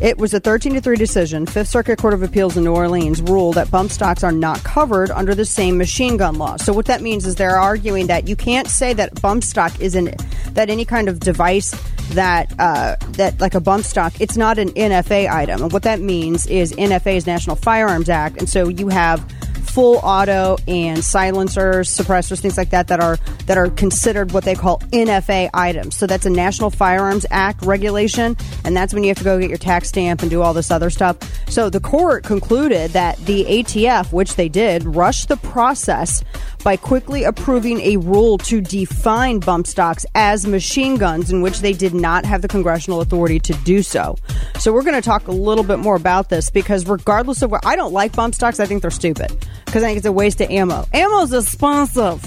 It 0.00 0.16
was 0.16 0.32
a 0.32 0.38
13 0.38 0.74
to 0.74 0.80
3 0.80 0.96
decision. 0.96 1.44
Fifth 1.44 1.68
Circuit 1.68 1.98
Court 1.98 2.14
of 2.14 2.22
Appeals 2.22 2.56
in 2.56 2.62
New 2.62 2.74
Orleans 2.74 3.20
ruled 3.20 3.56
that 3.56 3.68
bump 3.70 3.90
stocks 3.90 4.22
are 4.22 4.30
not 4.30 4.62
covered 4.62 5.10
under 5.10 5.34
the 5.34 5.44
same 5.44 5.76
machine 5.76 6.16
gun 6.16 6.36
law. 6.36 6.56
So 6.56 6.72
what 6.72 6.86
that 6.86 7.02
means 7.02 7.26
is 7.26 7.34
they're 7.34 7.58
arguing 7.58 8.06
that 8.06 8.28
you 8.28 8.36
can't 8.36 8.68
say 8.68 8.92
that 8.92 9.20
bump 9.20 9.42
stock 9.42 9.80
isn't 9.80 10.14
that 10.54 10.70
any 10.70 10.84
kind 10.84 11.08
of 11.08 11.18
device 11.18 11.74
that 12.10 12.54
uh, 12.60 12.96
that 13.10 13.40
like 13.40 13.54
a 13.54 13.60
bump 13.60 13.84
stock, 13.84 14.20
it's 14.20 14.36
not 14.36 14.58
an 14.58 14.70
NFA 14.70 15.28
item. 15.28 15.62
And 15.62 15.72
what 15.72 15.82
that 15.82 16.00
means 16.00 16.46
is 16.46 16.72
NFA 16.74 17.16
is 17.16 17.26
National 17.26 17.56
Firearms 17.56 18.08
Act, 18.08 18.38
and 18.38 18.48
so 18.48 18.68
you 18.68 18.88
have 18.88 19.24
full 19.78 20.00
auto 20.02 20.56
and 20.66 21.04
silencers, 21.04 21.88
suppressors, 21.88 22.40
things 22.40 22.58
like 22.58 22.70
that 22.70 22.88
that 22.88 22.98
are 22.98 23.16
that 23.46 23.56
are 23.56 23.70
considered 23.70 24.32
what 24.32 24.42
they 24.42 24.56
call 24.56 24.80
NFA 24.90 25.48
items. 25.54 25.94
So 25.94 26.08
that's 26.08 26.26
a 26.26 26.30
National 26.30 26.68
Firearms 26.68 27.24
Act 27.30 27.64
regulation, 27.64 28.36
and 28.64 28.76
that's 28.76 28.92
when 28.92 29.04
you 29.04 29.10
have 29.10 29.18
to 29.18 29.24
go 29.24 29.38
get 29.38 29.48
your 29.48 29.56
tax 29.56 29.90
stamp 29.90 30.20
and 30.20 30.28
do 30.28 30.42
all 30.42 30.52
this 30.52 30.72
other 30.72 30.90
stuff. 30.90 31.16
So 31.48 31.70
the 31.70 31.78
court 31.78 32.24
concluded 32.24 32.90
that 32.90 33.18
the 33.18 33.44
ATF, 33.44 34.12
which 34.12 34.34
they 34.34 34.48
did, 34.48 34.82
rushed 34.82 35.28
the 35.28 35.36
process 35.36 36.24
by 36.64 36.76
quickly 36.76 37.22
approving 37.22 37.80
a 37.82 37.98
rule 37.98 38.36
to 38.38 38.60
define 38.60 39.38
bump 39.38 39.68
stocks 39.68 40.04
as 40.16 40.44
machine 40.44 40.96
guns 40.96 41.30
in 41.30 41.40
which 41.40 41.60
they 41.60 41.72
did 41.72 41.94
not 41.94 42.24
have 42.24 42.42
the 42.42 42.48
congressional 42.48 43.00
authority 43.00 43.38
to 43.38 43.52
do 43.62 43.84
so. 43.84 44.16
So 44.58 44.72
we're 44.72 44.82
going 44.82 45.00
to 45.00 45.02
talk 45.02 45.28
a 45.28 45.32
little 45.32 45.62
bit 45.62 45.78
more 45.78 45.94
about 45.94 46.30
this 46.30 46.50
because 46.50 46.84
regardless 46.88 47.42
of 47.42 47.52
what 47.52 47.64
I 47.64 47.76
don't 47.76 47.92
like 47.92 48.16
bump 48.16 48.34
stocks, 48.34 48.58
I 48.58 48.66
think 48.66 48.82
they're 48.82 48.90
stupid 48.90 49.30
because 49.68 49.82
I 49.82 49.88
think 49.88 49.98
it's 49.98 50.06
a 50.06 50.12
waste 50.12 50.40
of 50.40 50.50
ammo. 50.50 50.86
Ammo 50.94 51.20
is 51.20 51.32
expensive, 51.34 52.22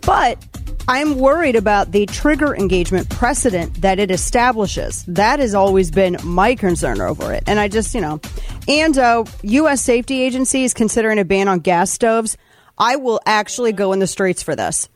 but 0.00 0.42
I'm 0.88 1.18
worried 1.18 1.54
about 1.54 1.92
the 1.92 2.06
trigger 2.06 2.56
engagement 2.56 3.10
precedent 3.10 3.82
that 3.82 3.98
it 3.98 4.10
establishes. 4.10 5.04
That 5.04 5.38
has 5.38 5.54
always 5.54 5.90
been 5.90 6.16
my 6.24 6.54
concern 6.54 7.02
over 7.02 7.34
it. 7.34 7.44
And 7.46 7.60
I 7.60 7.68
just, 7.68 7.94
you 7.94 8.00
know, 8.00 8.20
and 8.66 8.96
uh, 8.96 9.24
U.S. 9.42 9.82
safety 9.82 10.22
agency 10.22 10.64
is 10.64 10.72
considering 10.72 11.18
a 11.18 11.24
ban 11.24 11.48
on 11.48 11.58
gas 11.58 11.90
stoves. 11.90 12.38
I 12.78 12.96
will 12.96 13.20
actually 13.26 13.72
go 13.72 13.92
in 13.92 13.98
the 13.98 14.06
streets 14.06 14.42
for 14.42 14.56
this. 14.56 14.88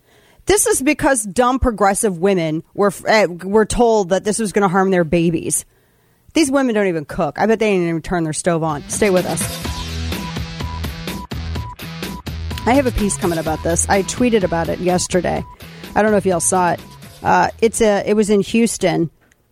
This 0.47 0.66
is 0.66 0.80
because 0.80 1.25
dumb 1.25 1.59
progressive 1.59 2.19
women 2.19 2.62
were 2.73 2.92
uh, 3.07 3.26
were 3.28 3.66
told 3.66 4.09
that 4.09 4.25
this 4.25 4.38
was 4.38 4.52
going 4.52 4.62
to 4.62 4.69
harm 4.69 4.90
their 4.90 5.04
babies. 5.04 5.66
These 6.33 6.50
women 6.50 6.75
don't 6.75 6.87
even 6.87 7.04
cook. 7.04 7.38
I 7.38 7.47
bet 7.47 7.59
they 7.59 7.73
didn't 7.73 7.88
even 7.88 8.02
turn 8.02 8.25
their 8.25 8.33
stove 8.33 8.62
on. 8.62 8.88
Stay 8.88 9.11
with 9.11 9.26
us. 9.26 9.70
I 12.67 12.75
have 12.75 12.87
a 12.87 12.93
piece 12.93 13.17
coming 13.17 13.38
about 13.38 13.62
this. 13.62 13.88
I 13.88 14.02
tweeted 14.02 14.45
about 14.45 14.69
it 14.69 14.81
yesterday. 14.81 15.43
I 15.95 16.02
don't 16.02 16.11
know 16.11 16.19
if 16.19 16.26
y'all 16.26 16.40
saw 16.40 16.73
it. 16.73 16.81
Uh, 17.23 17.49
it's 17.61 17.81
a. 17.81 18.02
It 18.07 18.14
was 18.14 18.29
in 18.29 18.43
Houston. 18.43 19.11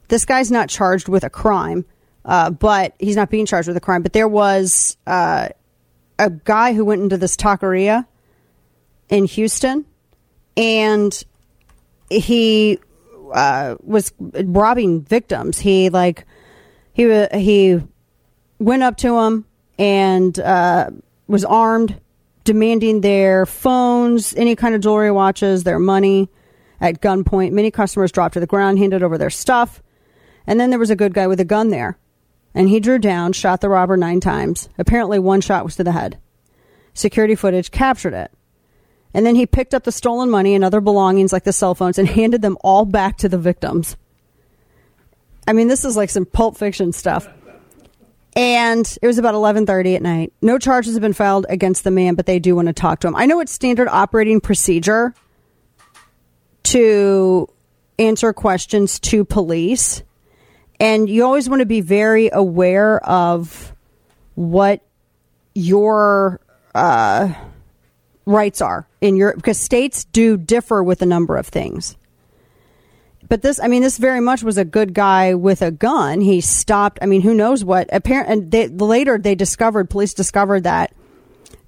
This 0.08 0.26
guy's 0.26 0.50
not 0.50 0.68
charged 0.68 1.08
with 1.08 1.24
a 1.24 1.30
crime, 1.30 1.86
uh, 2.24 2.50
but 2.50 2.94
he's 2.98 3.16
not 3.16 3.30
being 3.30 3.46
charged 3.46 3.66
with 3.66 3.76
a 3.78 3.80
crime. 3.80 4.02
But 4.02 4.12
there 4.12 4.28
was 4.28 4.98
uh, 5.06 5.48
a 6.18 6.30
guy 6.30 6.74
who 6.74 6.84
went 6.84 7.02
into 7.02 7.16
this 7.16 7.34
taqueria 7.34 8.06
in 9.08 9.24
Houston, 9.24 9.86
and 10.56 11.24
he 12.10 12.78
uh, 13.32 13.76
was 13.82 14.12
robbing 14.18 15.00
victims. 15.02 15.58
He 15.58 15.88
like 15.88 16.26
he 16.92 17.26
he 17.32 17.80
went 18.58 18.82
up 18.82 18.98
to 18.98 19.18
him 19.18 19.46
and 19.78 20.38
uh, 20.38 20.90
was 21.26 21.44
armed, 21.44 21.98
demanding 22.48 23.02
their 23.02 23.44
phones, 23.44 24.34
any 24.34 24.56
kind 24.56 24.74
of 24.74 24.80
jewelry, 24.80 25.10
watches, 25.10 25.64
their 25.64 25.78
money 25.78 26.30
at 26.80 27.02
gunpoint. 27.02 27.52
Many 27.52 27.70
customers 27.70 28.10
dropped 28.10 28.32
to 28.32 28.40
the 28.40 28.46
ground, 28.46 28.78
handed 28.78 29.02
over 29.02 29.18
their 29.18 29.28
stuff, 29.28 29.82
and 30.46 30.58
then 30.58 30.70
there 30.70 30.78
was 30.78 30.88
a 30.88 30.96
good 30.96 31.12
guy 31.12 31.26
with 31.26 31.40
a 31.40 31.44
gun 31.44 31.68
there. 31.68 31.98
And 32.54 32.70
he 32.70 32.80
drew 32.80 32.98
down, 32.98 33.34
shot 33.34 33.60
the 33.60 33.68
robber 33.68 33.98
nine 33.98 34.20
times. 34.20 34.70
Apparently, 34.78 35.18
one 35.18 35.42
shot 35.42 35.62
was 35.62 35.76
to 35.76 35.84
the 35.84 35.92
head. 35.92 36.16
Security 36.94 37.34
footage 37.34 37.70
captured 37.70 38.14
it. 38.14 38.32
And 39.12 39.26
then 39.26 39.34
he 39.34 39.44
picked 39.44 39.74
up 39.74 39.84
the 39.84 39.92
stolen 39.92 40.30
money 40.30 40.54
and 40.54 40.64
other 40.64 40.80
belongings 40.80 41.34
like 41.34 41.44
the 41.44 41.52
cell 41.52 41.74
phones 41.74 41.98
and 41.98 42.08
handed 42.08 42.40
them 42.40 42.56
all 42.64 42.86
back 42.86 43.18
to 43.18 43.28
the 43.28 43.36
victims. 43.36 43.94
I 45.46 45.52
mean, 45.52 45.68
this 45.68 45.84
is 45.84 45.98
like 45.98 46.08
some 46.08 46.24
pulp 46.24 46.56
fiction 46.56 46.94
stuff. 46.94 47.28
And 48.38 48.86
it 49.02 49.06
was 49.06 49.18
about 49.18 49.34
11:30 49.34 49.96
at 49.96 50.02
night. 50.02 50.32
No 50.40 50.58
charges 50.58 50.94
have 50.94 51.02
been 51.02 51.12
filed 51.12 51.44
against 51.48 51.82
the 51.82 51.90
man, 51.90 52.14
but 52.14 52.26
they 52.26 52.38
do 52.38 52.54
want 52.54 52.68
to 52.68 52.72
talk 52.72 53.00
to 53.00 53.08
him. 53.08 53.16
I 53.16 53.26
know 53.26 53.40
it's 53.40 53.50
standard 53.50 53.88
operating 53.88 54.40
procedure 54.40 55.12
to 56.62 57.48
answer 57.98 58.32
questions 58.32 59.00
to 59.00 59.24
police, 59.24 60.04
and 60.78 61.08
you 61.08 61.24
always 61.24 61.48
want 61.48 61.62
to 61.62 61.66
be 61.66 61.80
very 61.80 62.30
aware 62.32 63.04
of 63.04 63.74
what 64.36 64.82
your 65.56 66.38
uh, 66.76 67.32
rights 68.24 68.60
are 68.60 68.86
in 69.00 69.16
your 69.16 69.34
because 69.34 69.58
states 69.58 70.04
do 70.04 70.36
differ 70.36 70.84
with 70.84 71.02
a 71.02 71.06
number 71.06 71.36
of 71.36 71.48
things. 71.48 71.96
But 73.28 73.42
this, 73.42 73.60
I 73.60 73.68
mean, 73.68 73.82
this 73.82 73.98
very 73.98 74.20
much 74.20 74.42
was 74.42 74.56
a 74.56 74.64
good 74.64 74.94
guy 74.94 75.34
with 75.34 75.60
a 75.60 75.70
gun. 75.70 76.20
He 76.20 76.40
stopped. 76.40 76.98
I 77.02 77.06
mean, 77.06 77.20
who 77.20 77.34
knows 77.34 77.62
what? 77.62 77.88
Apparently, 77.92 78.32
and 78.32 78.50
they, 78.50 78.68
later 78.68 79.18
they 79.18 79.34
discovered, 79.34 79.90
police 79.90 80.14
discovered 80.14 80.64
that 80.64 80.94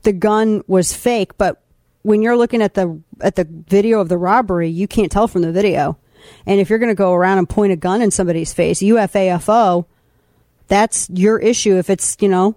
the 0.03 0.13
gun 0.13 0.63
was 0.67 0.95
fake. 0.95 1.37
But 1.37 1.63
when 2.03 2.23
you're 2.23 2.37
looking 2.37 2.63
at 2.63 2.75
the 2.75 3.01
at 3.21 3.37
the 3.37 3.45
video 3.45 4.01
of 4.01 4.09
the 4.09 4.17
robbery, 4.17 4.71
you 4.71 4.89
can't 4.89 5.13
tell 5.13 5.29
from 5.29 5.43
the 5.43 5.53
video. 5.53 5.99
And 6.47 6.61
if 6.61 6.71
you're 6.71 6.79
going 6.79 6.91
to 6.91 6.95
go 6.95 7.13
around 7.13 7.39
and 7.39 7.49
point 7.49 7.73
a 7.73 7.77
gun 7.77 8.03
in 8.03 8.11
somebody's 8.11 8.53
face, 8.53 8.81
UFAFO, 8.81 9.87
that's 10.69 11.09
your 11.11 11.39
issue. 11.39 11.77
If 11.77 11.91
it's 11.91 12.17
you 12.21 12.29
know, 12.29 12.57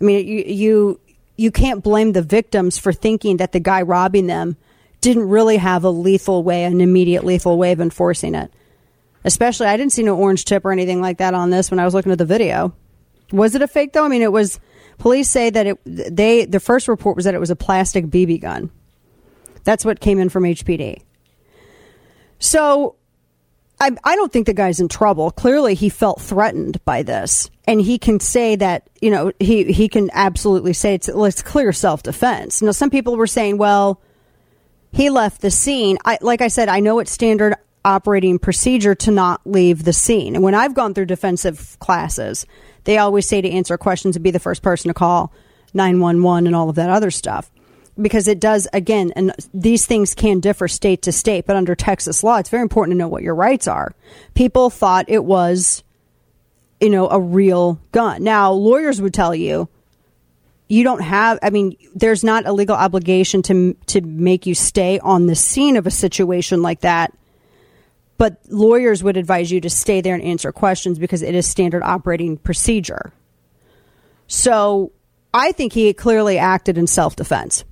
I 0.00 0.04
mean, 0.04 0.26
you 0.26 0.44
you 0.46 1.00
you 1.36 1.50
can't 1.50 1.82
blame 1.82 2.12
the 2.12 2.22
victims 2.22 2.76
for 2.76 2.92
thinking 2.92 3.38
that 3.38 3.52
the 3.52 3.60
guy 3.60 3.80
robbing 3.80 4.26
them 4.26 4.56
didn't 5.02 5.28
really 5.28 5.58
have 5.58 5.84
a 5.84 5.90
lethal 5.90 6.42
way, 6.42 6.64
an 6.64 6.80
immediate 6.80 7.24
lethal 7.24 7.58
way 7.58 7.72
of 7.72 7.80
enforcing 7.80 8.34
it. 8.34 8.50
Especially, 9.24 9.66
I 9.66 9.76
didn't 9.76 9.92
see 9.92 10.02
no 10.02 10.16
orange 10.16 10.46
tip 10.46 10.64
or 10.64 10.72
anything 10.72 11.00
like 11.02 11.18
that 11.18 11.34
on 11.34 11.50
this 11.50 11.70
when 11.70 11.78
I 11.78 11.84
was 11.84 11.92
looking 11.92 12.12
at 12.12 12.18
the 12.18 12.24
video. 12.24 12.72
Was 13.30 13.54
it 13.54 13.62
a 13.62 13.68
fake 13.68 13.92
though? 13.92 14.04
I 14.04 14.08
mean, 14.08 14.22
it 14.22 14.32
was. 14.32 14.58
Police 14.98 15.28
say 15.28 15.50
that 15.50 15.66
it. 15.66 15.78
They 15.84 16.44
the 16.44 16.60
first 16.60 16.88
report 16.88 17.16
was 17.16 17.24
that 17.24 17.34
it 17.34 17.40
was 17.40 17.50
a 17.50 17.56
plastic 17.56 18.06
BB 18.06 18.40
gun. 18.40 18.70
That's 19.64 19.84
what 19.84 20.00
came 20.00 20.18
in 20.18 20.28
from 20.28 20.44
HPD. 20.44 21.02
So 22.38 22.96
I, 23.80 23.90
I 24.04 24.16
don't 24.16 24.32
think 24.32 24.46
the 24.46 24.54
guy's 24.54 24.80
in 24.80 24.88
trouble. 24.88 25.30
Clearly, 25.30 25.74
he 25.74 25.88
felt 25.88 26.20
threatened 26.20 26.84
by 26.84 27.02
this, 27.02 27.50
and 27.66 27.80
he 27.80 27.98
can 27.98 28.20
say 28.20 28.54
that 28.56 28.88
you 29.00 29.10
know 29.10 29.32
he 29.40 29.72
he 29.72 29.88
can 29.88 30.10
absolutely 30.12 30.72
say 30.72 30.94
it's 30.94 31.08
it's 31.08 31.42
clear 31.42 31.72
self 31.72 32.02
defense. 32.02 32.62
Now, 32.62 32.72
some 32.72 32.90
people 32.90 33.16
were 33.16 33.26
saying, 33.26 33.58
well, 33.58 34.00
he 34.92 35.10
left 35.10 35.40
the 35.40 35.50
scene. 35.50 35.98
I, 36.04 36.18
like 36.20 36.40
I 36.40 36.48
said, 36.48 36.68
I 36.68 36.80
know 36.80 36.98
it's 36.98 37.10
standard 37.10 37.54
operating 37.84 38.38
procedure 38.38 38.94
to 38.94 39.10
not 39.10 39.40
leave 39.44 39.84
the 39.84 39.92
scene. 39.92 40.34
And 40.34 40.44
when 40.44 40.54
I've 40.54 40.74
gone 40.74 40.94
through 40.94 41.06
defensive 41.06 41.76
classes, 41.80 42.46
they 42.84 42.98
always 42.98 43.26
say 43.26 43.40
to 43.40 43.50
answer 43.50 43.76
questions 43.76 44.16
and 44.16 44.22
be 44.22 44.30
the 44.30 44.38
first 44.38 44.62
person 44.62 44.88
to 44.88 44.94
call 44.94 45.32
911 45.74 46.46
and 46.46 46.54
all 46.54 46.68
of 46.68 46.76
that 46.76 46.90
other 46.90 47.10
stuff 47.10 47.50
because 48.00 48.26
it 48.26 48.40
does 48.40 48.66
again 48.72 49.12
and 49.16 49.32
these 49.52 49.84
things 49.84 50.14
can 50.14 50.40
differ 50.40 50.66
state 50.66 51.02
to 51.02 51.12
state 51.12 51.46
but 51.46 51.56
under 51.56 51.74
texas 51.74 52.24
law 52.24 52.36
it's 52.36 52.48
very 52.48 52.62
important 52.62 52.94
to 52.94 52.98
know 52.98 53.08
what 53.08 53.22
your 53.22 53.34
rights 53.34 53.68
are 53.68 53.94
people 54.34 54.70
thought 54.70 55.04
it 55.08 55.24
was 55.24 55.84
you 56.80 56.88
know 56.88 57.08
a 57.08 57.20
real 57.20 57.78
gun 57.92 58.22
now 58.24 58.50
lawyers 58.50 59.00
would 59.00 59.12
tell 59.12 59.34
you 59.34 59.68
you 60.72 60.84
don't 60.84 61.02
have. 61.02 61.38
I 61.42 61.50
mean, 61.50 61.76
there's 61.94 62.24
not 62.24 62.46
a 62.46 62.52
legal 62.52 62.74
obligation 62.74 63.42
to 63.42 63.74
to 63.88 64.00
make 64.00 64.46
you 64.46 64.54
stay 64.54 64.98
on 65.00 65.26
the 65.26 65.34
scene 65.34 65.76
of 65.76 65.86
a 65.86 65.90
situation 65.90 66.62
like 66.62 66.80
that. 66.80 67.12
But 68.16 68.38
lawyers 68.48 69.02
would 69.02 69.18
advise 69.18 69.50
you 69.50 69.60
to 69.60 69.68
stay 69.68 70.00
there 70.00 70.14
and 70.14 70.24
answer 70.24 70.50
questions 70.50 70.98
because 70.98 71.20
it 71.20 71.34
is 71.34 71.46
standard 71.46 71.82
operating 71.82 72.38
procedure. 72.38 73.12
So 74.28 74.92
I 75.34 75.52
think 75.52 75.74
he 75.74 75.92
clearly 75.92 76.38
acted 76.38 76.78
in 76.78 76.86
self 76.86 77.16
defense. 77.16 77.64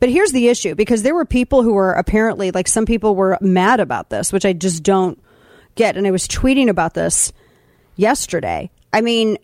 But 0.00 0.08
here's 0.08 0.32
the 0.32 0.48
issue 0.48 0.74
because 0.74 1.02
there 1.02 1.14
were 1.14 1.26
people 1.26 1.62
who 1.62 1.74
were 1.74 1.92
apparently, 1.92 2.50
like 2.50 2.66
some 2.66 2.86
people 2.86 3.14
were 3.14 3.36
mad 3.42 3.78
about 3.78 4.08
this, 4.08 4.32
which 4.32 4.46
I 4.46 4.54
just 4.54 4.82
don't 4.82 5.22
get. 5.74 5.98
And 5.98 6.06
I 6.06 6.10
was 6.10 6.26
tweeting 6.26 6.70
about 6.70 6.94
this 6.94 7.30
yesterday. 7.96 8.70
I 8.90 9.02
mean, 9.02 9.36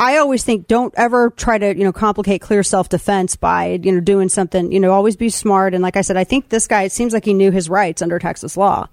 I 0.00 0.18
always 0.18 0.44
think 0.44 0.68
don't 0.68 0.94
ever 0.96 1.30
try 1.30 1.58
to, 1.58 1.76
you 1.76 1.82
know, 1.82 1.92
complicate 1.92 2.40
clear 2.40 2.62
self 2.62 2.88
defense 2.88 3.34
by, 3.34 3.80
you 3.82 3.92
know, 3.92 4.00
doing 4.00 4.28
something, 4.28 4.70
you 4.70 4.78
know, 4.78 4.92
always 4.92 5.16
be 5.16 5.28
smart. 5.28 5.74
And 5.74 5.82
like 5.82 5.96
I 5.96 6.02
said, 6.02 6.16
I 6.16 6.24
think 6.24 6.48
this 6.48 6.66
guy, 6.66 6.82
it 6.82 6.92
seems 6.92 7.12
like 7.12 7.24
he 7.24 7.34
knew 7.34 7.50
his 7.50 7.68
rights 7.68 8.00
under 8.00 8.18
Texas 8.18 8.56
law. 8.56 8.88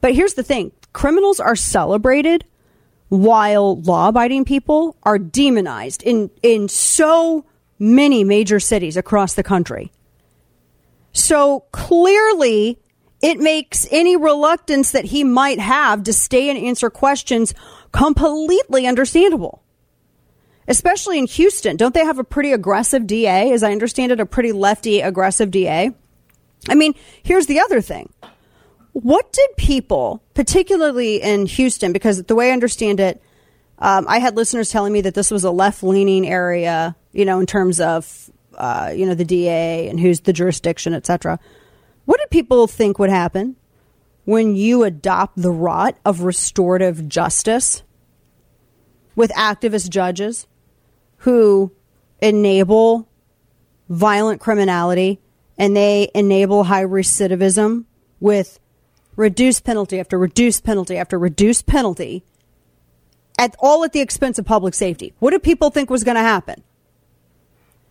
But 0.00 0.14
here's 0.14 0.34
the 0.34 0.42
thing 0.42 0.72
criminals 0.92 1.40
are 1.40 1.56
celebrated 1.56 2.44
while 3.08 3.80
law 3.80 4.08
abiding 4.08 4.44
people 4.44 4.96
are 5.02 5.18
demonized 5.18 6.02
in, 6.02 6.30
in 6.42 6.68
so 6.68 7.46
many 7.78 8.24
major 8.24 8.60
cities 8.60 8.96
across 8.96 9.34
the 9.34 9.42
country. 9.42 9.90
So 11.12 11.60
clearly, 11.72 12.78
it 13.22 13.38
makes 13.38 13.86
any 13.90 14.16
reluctance 14.16 14.92
that 14.92 15.06
he 15.06 15.24
might 15.24 15.60
have 15.60 16.04
to 16.04 16.12
stay 16.12 16.48
and 16.50 16.58
answer 16.58 16.90
questions 16.90 17.54
completely 17.92 18.86
understandable. 18.86 19.61
Especially 20.68 21.18
in 21.18 21.26
Houston. 21.26 21.76
Don't 21.76 21.92
they 21.92 22.04
have 22.04 22.18
a 22.18 22.24
pretty 22.24 22.52
aggressive 22.52 23.06
DA? 23.06 23.52
As 23.52 23.62
I 23.62 23.72
understand 23.72 24.12
it, 24.12 24.20
a 24.20 24.26
pretty 24.26 24.52
lefty 24.52 25.00
aggressive 25.00 25.50
DA. 25.50 25.90
I 26.68 26.74
mean, 26.74 26.94
here's 27.22 27.46
the 27.46 27.60
other 27.60 27.80
thing. 27.80 28.12
What 28.92 29.32
did 29.32 29.56
people, 29.56 30.22
particularly 30.34 31.20
in 31.22 31.46
Houston, 31.46 31.92
because 31.92 32.22
the 32.24 32.34
way 32.34 32.50
I 32.50 32.52
understand 32.52 33.00
it, 33.00 33.22
um, 33.78 34.06
I 34.08 34.18
had 34.18 34.36
listeners 34.36 34.70
telling 34.70 34.92
me 34.92 35.00
that 35.00 35.14
this 35.14 35.30
was 35.30 35.44
a 35.44 35.50
left 35.50 35.82
leaning 35.82 36.28
area, 36.28 36.94
you 37.12 37.24
know, 37.24 37.40
in 37.40 37.46
terms 37.46 37.80
of, 37.80 38.30
uh, 38.54 38.92
you 38.94 39.06
know, 39.06 39.14
the 39.14 39.24
DA 39.24 39.88
and 39.88 39.98
who's 39.98 40.20
the 40.20 40.32
jurisdiction, 40.32 40.94
et 40.94 41.06
cetera. 41.06 41.40
What 42.04 42.20
did 42.20 42.30
people 42.30 42.66
think 42.66 42.98
would 42.98 43.10
happen 43.10 43.56
when 44.24 44.54
you 44.54 44.84
adopt 44.84 45.40
the 45.40 45.50
rot 45.50 45.96
of 46.04 46.20
restorative 46.20 47.08
justice 47.08 47.82
with 49.16 49.30
activist 49.32 49.88
judges 49.88 50.46
who 51.22 51.72
enable 52.20 53.08
violent 53.88 54.40
criminality 54.40 55.20
and 55.56 55.76
they 55.76 56.10
enable 56.14 56.64
high 56.64 56.84
recidivism 56.84 57.84
with 58.18 58.58
reduced 59.14 59.64
penalty 59.64 60.00
after 60.00 60.18
reduced 60.18 60.64
penalty 60.64 60.96
after 60.96 61.18
reduced 61.18 61.66
penalty 61.66 62.24
at 63.38 63.54
all 63.60 63.84
at 63.84 63.92
the 63.92 64.00
expense 64.00 64.38
of 64.38 64.44
public 64.44 64.74
safety. 64.74 65.14
What 65.20 65.30
did 65.30 65.44
people 65.44 65.70
think 65.70 65.90
was 65.90 66.02
going 66.02 66.16
to 66.16 66.22
happen? 66.22 66.64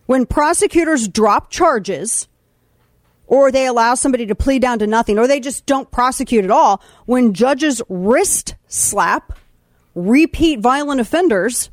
When 0.04 0.26
prosecutors 0.26 1.08
drop 1.08 1.50
charges 1.50 2.28
or 3.26 3.50
they 3.50 3.64
allow 3.64 3.94
somebody 3.94 4.26
to 4.26 4.34
plead 4.34 4.60
down 4.60 4.78
to 4.80 4.86
nothing 4.86 5.18
or 5.18 5.26
they 5.26 5.40
just 5.40 5.64
don't 5.64 5.90
prosecute 5.90 6.44
at 6.44 6.50
all, 6.50 6.82
when 7.06 7.32
judges 7.32 7.80
wrist 7.88 8.56
slap 8.66 9.38
repeat 9.94 10.60
violent 10.60 11.00
offenders, 11.00 11.70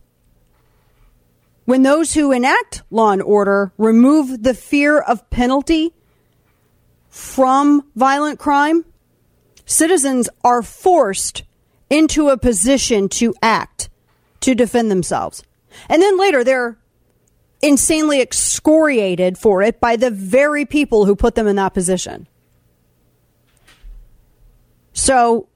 when 1.70 1.84
those 1.84 2.16
who 2.16 2.32
enact 2.32 2.82
law 2.90 3.12
and 3.12 3.22
order 3.22 3.72
remove 3.78 4.42
the 4.42 4.56
fear 4.56 4.98
of 5.00 5.30
penalty 5.30 5.94
from 7.10 7.88
violent 7.96 8.40
crime, 8.40 8.84
citizens 9.68 10.27
are 10.44 10.64
forced 10.64 11.44
into 11.88 12.29
a 12.29 12.40
position 12.40 13.08
to 13.08 13.36
act 13.44 13.88
to 14.40 14.55
defend 14.55 14.90
themselves. 14.90 15.44
And 15.88 16.01
then 16.01 16.18
later 16.18 16.44
they're 16.44 16.79
insanely 17.62 18.20
excoriated 18.20 19.38
for 19.38 19.62
it 19.62 19.79
by 19.79 19.96
the 19.96 20.10
very 20.10 20.66
people 20.66 21.05
who 21.05 21.16
put 21.16 21.36
them 21.36 21.46
in 21.46 21.58
that 21.58 21.75
position. 21.75 22.27
So 24.94 25.49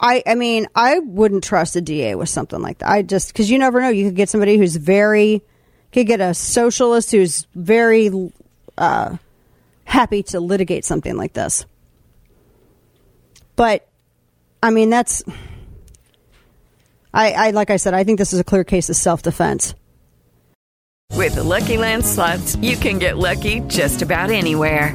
I 0.00 0.22
I 0.26 0.34
mean, 0.34 0.66
I 0.74 0.98
wouldn't 0.98 1.44
trust 1.44 1.76
a 1.76 1.80
DA 1.80 2.14
with 2.14 2.28
something 2.28 2.60
like 2.60 2.78
that. 2.78 2.88
I 2.88 3.02
just 3.02 3.34
cuz 3.34 3.50
you 3.50 3.58
never 3.58 3.80
know, 3.80 3.90
you 3.90 4.06
could 4.06 4.16
get 4.16 4.28
somebody 4.28 4.56
who's 4.56 4.76
very 4.76 5.42
could 5.92 6.06
get 6.06 6.20
a 6.20 6.34
socialist 6.34 7.10
who's 7.10 7.46
very 7.54 8.10
uh, 8.78 9.16
happy 9.84 10.22
to 10.22 10.40
litigate 10.40 10.84
something 10.84 11.16
like 11.16 11.32
this. 11.32 11.66
But 13.56 13.86
I 14.62 14.70
mean, 14.70 14.90
that's. 14.90 15.22
I, 17.12 17.32
I 17.32 17.50
like 17.50 17.70
I 17.70 17.76
said, 17.76 17.92
I 17.92 18.04
think 18.04 18.18
this 18.18 18.32
is 18.32 18.40
a 18.40 18.44
clear 18.44 18.64
case 18.64 18.88
of 18.88 18.96
self 18.96 19.22
defense. 19.22 19.74
With 21.14 21.34
the 21.34 21.42
Lucky 21.42 21.76
Land 21.76 22.06
slots, 22.06 22.56
you 22.56 22.76
can 22.76 22.98
get 22.98 23.18
lucky 23.18 23.60
just 23.66 24.00
about 24.00 24.30
anywhere. 24.30 24.94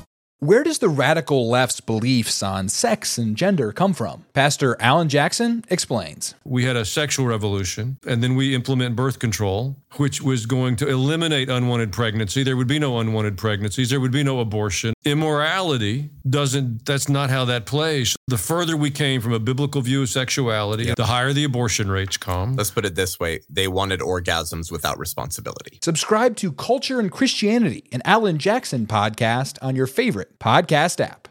Where 0.43 0.63
does 0.63 0.79
the 0.79 0.89
radical 0.89 1.51
left's 1.51 1.81
beliefs 1.81 2.41
on 2.41 2.67
sex 2.67 3.19
and 3.19 3.37
gender 3.37 3.71
come 3.71 3.93
from? 3.93 4.25
Pastor 4.33 4.75
Alan 4.79 5.07
Jackson 5.07 5.63
explains. 5.69 6.33
We 6.43 6.63
had 6.63 6.75
a 6.75 6.83
sexual 6.83 7.27
revolution, 7.27 7.99
and 8.07 8.23
then 8.23 8.33
we 8.33 8.55
implement 8.55 8.95
birth 8.95 9.19
control, 9.19 9.75
which 9.97 10.21
was 10.21 10.45
going 10.45 10.75
to 10.77 10.87
eliminate 10.87 11.49
unwanted 11.49 11.91
pregnancy. 11.91 12.43
There 12.43 12.57
would 12.57 12.67
be 12.67 12.79
no 12.79 12.99
unwanted 12.99 13.37
pregnancies, 13.37 13.89
there 13.89 13.99
would 13.99 14.11
be 14.11 14.23
no 14.23 14.39
abortion. 14.39 14.93
Immorality 15.03 16.09
doesn't, 16.29 16.85
that's 16.85 17.09
not 17.09 17.29
how 17.29 17.45
that 17.45 17.65
plays. 17.65 18.15
The 18.27 18.37
further 18.37 18.77
we 18.77 18.91
came 18.91 19.21
from 19.21 19.33
a 19.33 19.39
biblical 19.39 19.81
view 19.81 20.01
of 20.03 20.09
sexuality, 20.09 20.93
the 20.95 21.05
higher 21.05 21.33
the 21.33 21.43
abortion 21.43 21.89
rates 21.91 22.17
come. 22.17 22.55
Let's 22.55 22.71
put 22.71 22.85
it 22.85 22.95
this 22.95 23.19
way 23.19 23.41
they 23.49 23.67
wanted 23.67 23.99
orgasms 23.99 24.71
without 24.71 24.97
responsibility. 24.97 25.79
Subscribe 25.83 26.35
to 26.37 26.51
Culture 26.51 26.99
and 26.99 27.11
Christianity, 27.11 27.83
an 27.91 28.01
Alan 28.05 28.37
Jackson 28.37 28.87
podcast 28.87 29.57
on 29.61 29.75
your 29.75 29.87
favorite 29.87 30.39
podcast 30.39 30.99
app. 30.99 31.27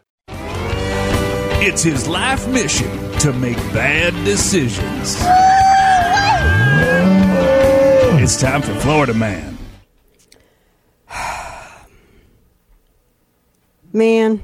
It's 1.63 1.83
his 1.83 2.07
life 2.07 2.47
mission 2.47 3.11
to 3.19 3.31
make 3.33 3.57
bad 3.71 4.13
decisions. 4.25 5.17
It's 8.23 8.39
time 8.39 8.61
for 8.61 8.75
Florida 8.75 9.15
Man. 9.15 9.57
Man. 13.91 14.43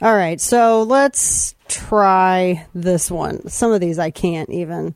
All 0.00 0.14
right, 0.14 0.40
so 0.40 0.84
let's 0.84 1.54
try 1.68 2.66
this 2.74 3.10
one. 3.10 3.46
Some 3.50 3.70
of 3.70 3.82
these 3.82 3.98
I 3.98 4.10
can't 4.10 4.48
even. 4.48 4.94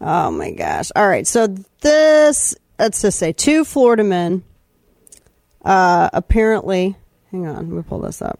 Oh 0.00 0.30
my 0.30 0.52
gosh. 0.52 0.92
All 0.94 1.08
right, 1.08 1.26
so 1.26 1.48
this, 1.80 2.54
let's 2.78 3.02
just 3.02 3.18
say 3.18 3.32
two 3.32 3.64
Florida 3.64 4.04
men 4.04 4.44
uh, 5.64 6.10
apparently, 6.12 6.94
hang 7.32 7.48
on, 7.48 7.56
let 7.56 7.66
me 7.66 7.82
pull 7.82 8.02
this 8.02 8.22
up. 8.22 8.38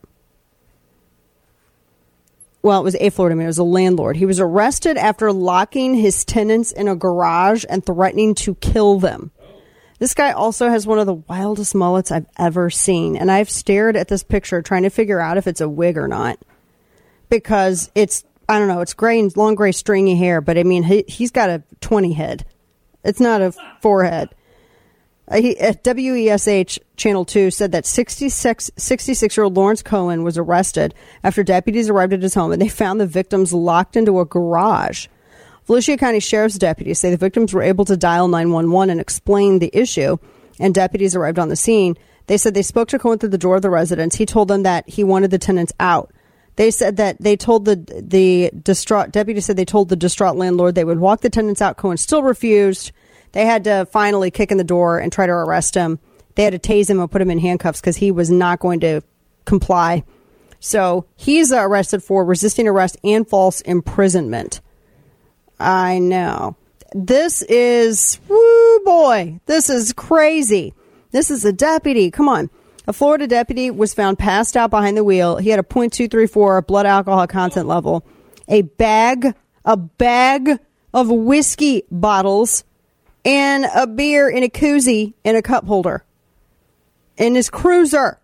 Well, 2.63 2.81
it 2.81 2.85
was 2.85 2.97
a 2.97 3.11
Florida 3.11 3.37
man. 3.37 3.47
It 3.47 3.49
was 3.49 3.59
a 3.59 3.65
landlord. 3.65 4.17
He 4.17 4.27
was 4.27 4.41
arrested 4.41 4.97
after 4.97 5.33
locking 5.33 5.95
his 5.95 6.25
tenants 6.25 6.73
in 6.73 6.89
a 6.89 6.97
garage 6.97 7.65
and 7.69 7.85
threatening 7.85 8.35
to 8.37 8.55
kill 8.57 8.99
them. 8.99 9.31
This 9.99 10.15
guy 10.15 10.33
also 10.33 10.69
has 10.69 10.87
one 10.87 10.99
of 10.99 11.07
the 11.07 11.15
wildest 11.15 11.75
mullets 11.75 12.11
I've 12.11 12.27
ever 12.39 12.71
seen. 12.71 13.17
And 13.17 13.31
I've 13.31 13.51
stared 13.51 13.97
at 13.97 14.09
this 14.09 14.23
picture 14.23 14.63
trying 14.63 14.83
to 14.83 14.91
figure 14.91 15.21
out 15.21 15.37
if 15.37 15.47
it's 15.47 15.61
a 15.61 15.69
wig 15.69 15.97
or 15.97 16.09
not. 16.09 16.39
Because 17.29 17.91
it's, 17.95 18.25
I 18.49 18.59
don't 18.59 18.69
know, 18.69 18.81
it's 18.81 18.95
gray 18.95 19.21
and 19.21 19.35
long 19.37 19.55
gray 19.55 19.73
stringy 19.73 20.17
hair, 20.17 20.41
but 20.41 20.59
I 20.59 20.65
mean, 20.65 20.83
he, 20.83 21.05
he's 21.07 21.31
got 21.31 21.51
a 21.51 21.63
20 21.81 22.13
head. 22.13 22.45
It's 23.05 23.21
not 23.21 23.41
a 23.41 23.53
forehead. 23.81 24.31
Uh, 25.31 25.41
he, 25.41 25.59
at 25.61 25.85
WESH 25.85 26.79
Channel 26.97 27.25
2 27.25 27.51
said 27.53 27.73
that 27.73 27.87
66, 27.87 28.71
66 28.77 29.37
year 29.37 29.45
old 29.45 29.57
Lawrence 29.57 29.83
Cohen 29.83 30.25
was 30.25 30.37
arrested 30.37 30.95
after 31.23 31.45
deputies 31.45 31.89
arrived 31.89 32.13
at 32.13 32.23
his 32.23 32.35
home 32.35 32.51
and 32.51 32.61
they 32.61 32.69
found 32.69 33.01
the 33.01 33.07
victims 33.07 33.53
locked 33.53 33.97
into 33.97 34.19
a 34.19 34.25
garage. 34.25 35.07
Volusia 35.69 35.97
County 35.97 36.19
Sheriff's 36.19 36.59
deputies 36.59 36.99
say 36.99 37.11
the 37.11 37.17
victims 37.17 37.55
were 37.55 37.63
able 37.63 37.85
to 37.85 37.97
dial 37.97 38.27
911 38.27 38.91
and 38.91 39.01
explain 39.01 39.61
the 39.61 39.71
issue, 39.73 40.17
and 40.59 40.75
deputies 40.75 41.15
arrived 41.15 41.39
on 41.39 41.49
the 41.49 41.55
scene. 41.55 41.97
They 42.27 42.37
said 42.37 42.55
they 42.55 42.63
spoke 42.63 42.89
to 42.89 42.99
Cohen 42.99 43.19
through 43.19 43.29
the 43.29 43.39
door 43.39 43.57
of 43.57 43.63
the 43.63 43.71
residence. 43.71 44.17
He 44.17 44.27
told 44.27 44.49
them 44.49 44.65
that 44.65 44.89
he 44.89 45.05
wanted 45.05 45.31
the 45.31 45.39
tenants 45.39 45.73
out. 45.79 46.13
They 46.57 46.73
said 46.73 46.97
that 46.97 47.21
they 47.21 47.37
told 47.37 47.65
the 47.67 47.77
the 47.77 48.51
distraught 48.63 49.13
deputy 49.13 49.41
said 49.41 49.57
they 49.57 49.65
told 49.65 49.89
the 49.89 49.97
distraught 49.97 50.37
landlord 50.37 50.75
they 50.75 50.85
would 50.85 50.99
walk 50.99 51.21
the 51.21 51.31
tenants 51.31 51.63
out. 51.63 51.77
Cohen 51.77 51.97
still 51.97 52.23
refused. 52.23 52.91
They 53.33 53.47
had 53.47 53.65
to 53.65 53.87
finally 53.91 54.31
kick 54.31 54.51
in 54.51 54.59
the 54.59 54.65
door 54.65 54.99
and 54.99 55.13
try 55.13 55.27
to 55.27 55.33
arrest 55.33 55.75
him. 55.75 55.99
They 56.35 56.45
had 56.45 56.53
to 56.53 56.59
tase 56.59 56.89
him 56.89 57.01
and 57.01 57.11
put 57.11 57.23
him 57.23 57.31
in 57.31 57.39
handcuffs 57.39 57.81
because 57.81 57.97
he 57.97 58.11
was 58.11 58.31
not 58.31 58.61
going 58.61 58.81
to 58.81 59.03
comply. 59.45 60.05
So 60.61 61.07
he's 61.17 61.53
arrested 61.53 62.03
for 62.03 62.25
resisting 62.25 62.69
arrest 62.69 62.97
and 63.03 63.27
false 63.29 63.61
imprisonment. 63.63 64.61
I 65.59 65.99
know. 65.99 66.57
This 66.93 67.43
is, 67.43 68.19
woo 68.29 68.81
boy, 68.85 69.41
this 69.47 69.71
is 69.71 69.93
crazy. 69.93 70.75
This 71.13 71.31
is 71.31 71.45
a 71.45 71.53
deputy. 71.53 72.11
Come 72.11 72.29
on. 72.29 72.51
A 72.87 72.93
Florida 72.93 73.27
deputy 73.27 73.71
was 73.71 73.95
found 73.95 74.19
passed 74.19 74.57
out 74.57 74.71
behind 74.71 74.97
the 74.97 75.05
wheel. 75.05 75.37
He 75.37 75.51
had 75.51 75.61
a 75.61 75.65
.234 75.65 76.67
blood 76.67 76.87
alcohol 76.87 77.27
content 77.27 77.69
level, 77.69 78.05
a 78.49 78.63
bag, 78.63 79.35
a 79.65 79.77
bag 79.77 80.59
of 80.93 81.09
whiskey 81.09 81.85
bottles, 81.91 82.65
and 83.25 83.67
a 83.75 83.87
beer 83.87 84.29
in 84.29 84.43
a 84.43 84.49
koozie 84.49 85.15
in 85.25 85.37
a 85.37 85.43
cup 85.43 85.67
holder 85.67 86.05
in 87.21 87.35
his 87.35 87.51
cruiser. 87.51 88.19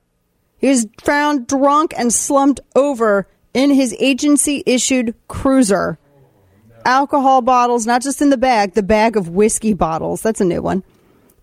He 0.59 0.68
was 0.68 0.87
found 1.02 1.46
drunk 1.46 1.92
and 1.96 2.12
slumped 2.12 2.61
over 2.74 3.28
in 3.52 3.70
his 3.70 3.94
agency 3.98 4.62
issued 4.66 5.14
cruiser. 5.28 5.98
Alcohol 6.85 7.42
bottles, 7.42 7.87
not 7.87 8.02
just 8.02 8.22
in 8.22 8.30
the 8.30 8.37
bag, 8.38 8.72
the 8.72 8.82
bag 8.82 9.16
of 9.16 9.28
whiskey 9.28 9.74
bottles. 9.74 10.22
That's 10.22 10.40
a 10.40 10.44
new 10.44 10.62
one. 10.62 10.82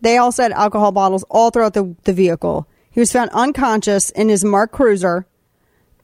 They 0.01 0.17
also 0.17 0.43
had 0.43 0.51
alcohol 0.51 0.91
bottles 0.91 1.23
all 1.29 1.49
throughout 1.51 1.73
the, 1.73 1.95
the 2.03 2.13
vehicle. 2.13 2.67
He 2.89 2.99
was 2.99 3.11
found 3.11 3.29
unconscious 3.31 4.09
in 4.09 4.29
his 4.29 4.43
marked 4.43 4.73
cruiser 4.73 5.25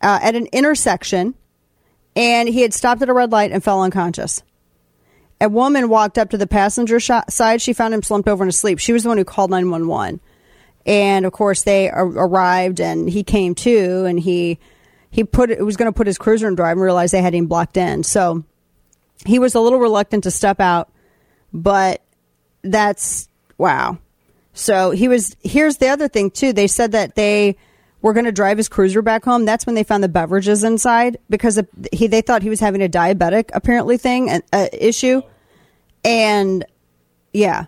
uh, 0.02 0.20
at 0.22 0.36
an 0.36 0.48
intersection, 0.52 1.36
and 2.16 2.48
he 2.48 2.62
had 2.62 2.74
stopped 2.74 3.02
at 3.02 3.10
a 3.10 3.14
red 3.14 3.32
light 3.32 3.52
and 3.52 3.64
fell 3.64 3.82
unconscious. 3.82 4.44
A 5.42 5.50
woman 5.50 5.90
walked 5.90 6.18
up 6.18 6.32
to 6.32 6.38
the 6.38 6.48
passenger 6.48 7.00
sh- 7.00 7.12
side. 7.30 7.62
She 7.62 7.74
found 7.74 7.94
him 7.94 8.04
slumped 8.04 8.28
over 8.28 8.44
and 8.44 8.50
asleep. 8.50 8.80
She 8.80 8.94
was 8.94 9.04
the 9.04 9.10
one 9.10 9.18
who 9.18 9.24
called 9.24 9.50
911. 9.52 10.20
And 10.86 11.26
of 11.26 11.32
course, 11.32 11.64
they 11.64 11.90
ar- 11.90 12.06
arrived 12.06 12.80
and 12.80 13.10
he 13.10 13.24
came 13.24 13.56
to 13.56 14.06
and 14.06 14.20
he 14.20 14.60
he 15.12 15.24
put 15.24 15.50
it 15.50 15.64
was 15.64 15.78
going 15.78 15.92
to 15.92 15.96
put 15.96 16.08
his 16.08 16.18
cruiser 16.18 16.48
in 16.48 16.56
drive 16.56 16.74
and 16.74 16.82
realized 16.82 17.14
they 17.14 17.22
had 17.22 17.34
him 17.34 17.48
blocked 17.48 17.78
in. 17.78 18.04
So 18.04 18.44
he 19.26 19.40
was 19.40 19.56
a 19.56 19.60
little 19.60 19.80
reluctant 19.80 20.24
to 20.26 20.32
step 20.32 20.60
out, 20.60 20.92
but 21.54 22.02
that's 22.64 23.28
wow. 23.58 23.98
So 24.54 24.92
he 24.92 25.08
was. 25.08 25.36
Here's 25.42 25.78
the 25.78 25.88
other 25.88 26.08
thing 26.08 26.32
too. 26.32 26.54
They 26.54 26.68
said 26.68 26.92
that 26.92 27.16
they 27.16 27.56
were 28.02 28.14
going 28.14 28.26
to 28.26 28.32
drive 28.32 28.58
his 28.58 28.70
cruiser 28.70 29.02
back 29.02 29.26
home. 29.26 29.46
That's 29.46 29.66
when 29.66 29.76
they 29.76 29.84
found 29.84 30.04
the 30.04 30.10
beverages 30.10 30.64
inside 30.64 31.18
because 31.30 31.60
he 31.92 32.08
they 32.08 32.22
thought 32.22 32.44
he 32.44 32.50
was 32.50 32.60
having 32.60 32.82
a 32.82 32.90
diabetic 32.90 33.50
apparently 33.54 33.98
thing 33.98 34.30
an 34.30 34.42
uh, 34.54 34.68
issue, 34.72 35.22
and 36.04 36.66
yeah, 37.34 37.66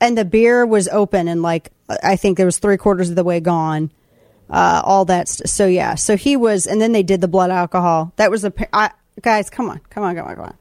and 0.00 0.16
the 0.16 0.24
beer 0.24 0.66
was 0.66 0.88
open 0.88 1.28
and 1.28 1.42
like 1.42 1.70
I 2.02 2.16
think 2.16 2.36
there 2.36 2.46
was 2.46 2.58
three 2.58 2.76
quarters 2.76 3.10
of 3.10 3.16
the 3.16 3.24
way 3.24 3.40
gone. 3.40 3.90
Uh, 4.48 4.82
all 4.84 5.04
that. 5.04 5.28
St- 5.28 5.48
so 5.48 5.66
yeah. 5.66 5.94
So 5.94 6.16
he 6.16 6.36
was, 6.36 6.66
and 6.66 6.80
then 6.80 6.92
they 6.92 7.04
did 7.04 7.20
the 7.20 7.28
blood 7.28 7.50
alcohol. 7.50 8.12
That 8.16 8.30
was 8.30 8.44
a 8.44 8.52
I, 8.72 8.90
guys. 9.22 9.48
Come 9.48 9.70
on, 9.70 9.80
come 9.90 10.02
on, 10.02 10.16
come 10.16 10.26
on, 10.26 10.34
come 10.34 10.44
on. 10.46 10.56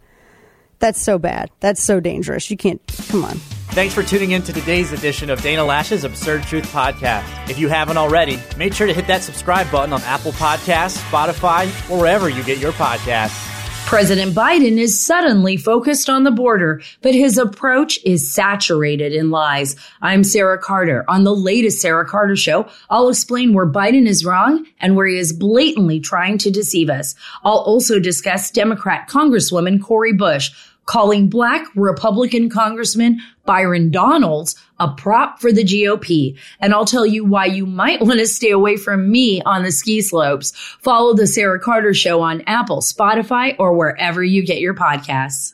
That's 0.77 1.01
so 1.01 1.17
bad. 1.17 1.49
That's 1.59 1.81
so 1.81 1.99
dangerous. 1.99 2.49
You 2.51 2.57
can't. 2.57 2.81
Come 3.09 3.25
on. 3.25 3.39
Thanks 3.71 3.93
for 3.93 4.01
tuning 4.01 4.31
in 4.31 4.41
to 4.41 4.51
today's 4.51 4.91
edition 4.93 5.29
of 5.29 5.43
Dana 5.43 5.63
Loesch's 5.63 6.03
Absurd 6.03 6.41
Truth 6.41 6.73
Podcast. 6.73 7.49
If 7.51 7.59
you 7.59 7.67
haven't 7.69 7.97
already, 7.97 8.39
make 8.57 8.73
sure 8.73 8.87
to 8.87 8.93
hit 8.93 9.05
that 9.05 9.21
subscribe 9.21 9.69
button 9.71 9.93
on 9.93 10.01
Apple 10.01 10.31
Podcasts, 10.31 10.97
Spotify, 11.09 11.67
or 11.87 11.99
wherever 11.99 12.29
you 12.29 12.43
get 12.43 12.57
your 12.57 12.71
podcasts. 12.71 13.45
President 13.85 14.33
Biden 14.33 14.79
is 14.79 14.99
suddenly 14.99 15.55
focused 15.55 16.09
on 16.09 16.23
the 16.23 16.31
border, 16.31 16.81
but 17.03 17.13
his 17.13 17.37
approach 17.37 17.99
is 18.03 18.33
saturated 18.33 19.13
in 19.13 19.29
lies. 19.29 19.75
I'm 20.01 20.23
Sarah 20.23 20.57
Carter. 20.57 21.05
On 21.07 21.23
the 21.23 21.35
latest 21.35 21.79
Sarah 21.79 22.07
Carter 22.07 22.35
show, 22.35 22.67
I'll 22.89 23.09
explain 23.09 23.53
where 23.53 23.67
Biden 23.67 24.07
is 24.07 24.25
wrong 24.25 24.65
and 24.79 24.95
where 24.95 25.07
he 25.07 25.17
is 25.19 25.31
blatantly 25.31 25.99
trying 25.99 26.39
to 26.39 26.49
deceive 26.49 26.89
us. 26.89 27.13
I'll 27.43 27.59
also 27.59 27.99
discuss 27.99 28.49
Democrat 28.49 29.07
Congresswoman 29.07 29.79
Cori 29.81 30.13
Bush 30.13 30.51
calling 30.89 31.29
black 31.29 31.67
Republican 31.75 32.49
Congressman 32.49 33.21
Byron 33.45 33.91
Donalds 33.91 34.55
a 34.79 34.87
prop 34.87 35.39
for 35.39 35.51
the 35.51 35.63
GOP. 35.63 36.35
And 36.59 36.73
I'll 36.73 36.85
tell 36.85 37.05
you 37.05 37.23
why 37.23 37.45
you 37.45 37.67
might 37.67 38.01
want 38.01 38.19
to 38.19 38.27
stay 38.27 38.49
away 38.49 38.75
from 38.75 39.11
me 39.11 39.39
on 39.43 39.61
the 39.61 39.71
ski 39.71 40.01
slopes. 40.01 40.51
Follow 40.81 41.13
the 41.13 41.27
Sarah 41.27 41.59
Carter 41.59 41.93
show 41.93 42.21
on 42.21 42.41
Apple, 42.47 42.81
Spotify, 42.81 43.55
or 43.59 43.73
wherever 43.73 44.23
you 44.23 44.43
get 44.43 44.61
your 44.61 44.73
podcasts. 44.73 45.53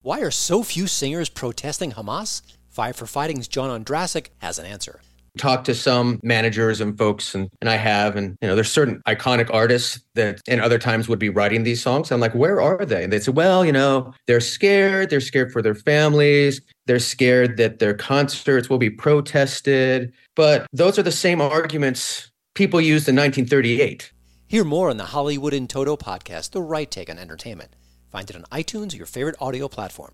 Why 0.03 0.21
are 0.21 0.31
so 0.31 0.63
few 0.63 0.87
singers 0.87 1.29
protesting 1.29 1.91
Hamas? 1.91 2.41
Five 2.71 2.95
for 2.95 3.05
Fighting's 3.05 3.47
John 3.47 3.69
Ondrasik 3.69 4.29
has 4.39 4.57
an 4.57 4.65
answer. 4.65 4.99
Talk 5.37 5.63
to 5.65 5.75
some 5.75 6.19
managers 6.23 6.81
and 6.81 6.97
folks, 6.97 7.35
and, 7.35 7.47
and 7.61 7.69
I 7.69 7.75
have, 7.75 8.15
and 8.15 8.35
you 8.41 8.47
know, 8.47 8.55
there's 8.55 8.71
certain 8.71 8.99
iconic 9.07 9.53
artists 9.53 10.01
that 10.15 10.41
in 10.47 10.59
other 10.59 10.79
times 10.79 11.07
would 11.07 11.19
be 11.19 11.29
writing 11.29 11.61
these 11.61 11.83
songs. 11.83 12.11
I'm 12.11 12.19
like, 12.19 12.33
where 12.33 12.59
are 12.59 12.83
they? 12.83 13.03
And 13.03 13.13
they 13.13 13.19
say, 13.19 13.31
well, 13.31 13.63
you 13.63 13.71
know, 13.71 14.11
they're 14.25 14.41
scared. 14.41 15.11
They're 15.11 15.21
scared 15.21 15.51
for 15.51 15.61
their 15.61 15.75
families. 15.75 16.61
They're 16.87 16.97
scared 16.97 17.57
that 17.57 17.77
their 17.77 17.93
concerts 17.93 18.71
will 18.71 18.79
be 18.79 18.89
protested. 18.89 20.11
But 20.35 20.65
those 20.73 20.97
are 20.97 21.03
the 21.03 21.11
same 21.11 21.41
arguments 21.41 22.31
people 22.55 22.81
used 22.81 23.07
in 23.07 23.15
1938. 23.15 24.11
Hear 24.47 24.63
more 24.63 24.89
on 24.89 24.97
the 24.97 25.05
Hollywood 25.05 25.53
in 25.53 25.67
Toto 25.67 25.95
podcast, 25.95 26.51
The 26.51 26.61
Right 26.63 26.89
Take 26.89 27.11
on 27.11 27.19
Entertainment. 27.19 27.75
Find 28.11 28.29
it 28.29 28.35
on 28.35 28.43
iTunes 28.51 28.93
or 28.93 28.97
your 28.97 29.05
favorite 29.05 29.37
audio 29.39 29.69
platform. 29.69 30.09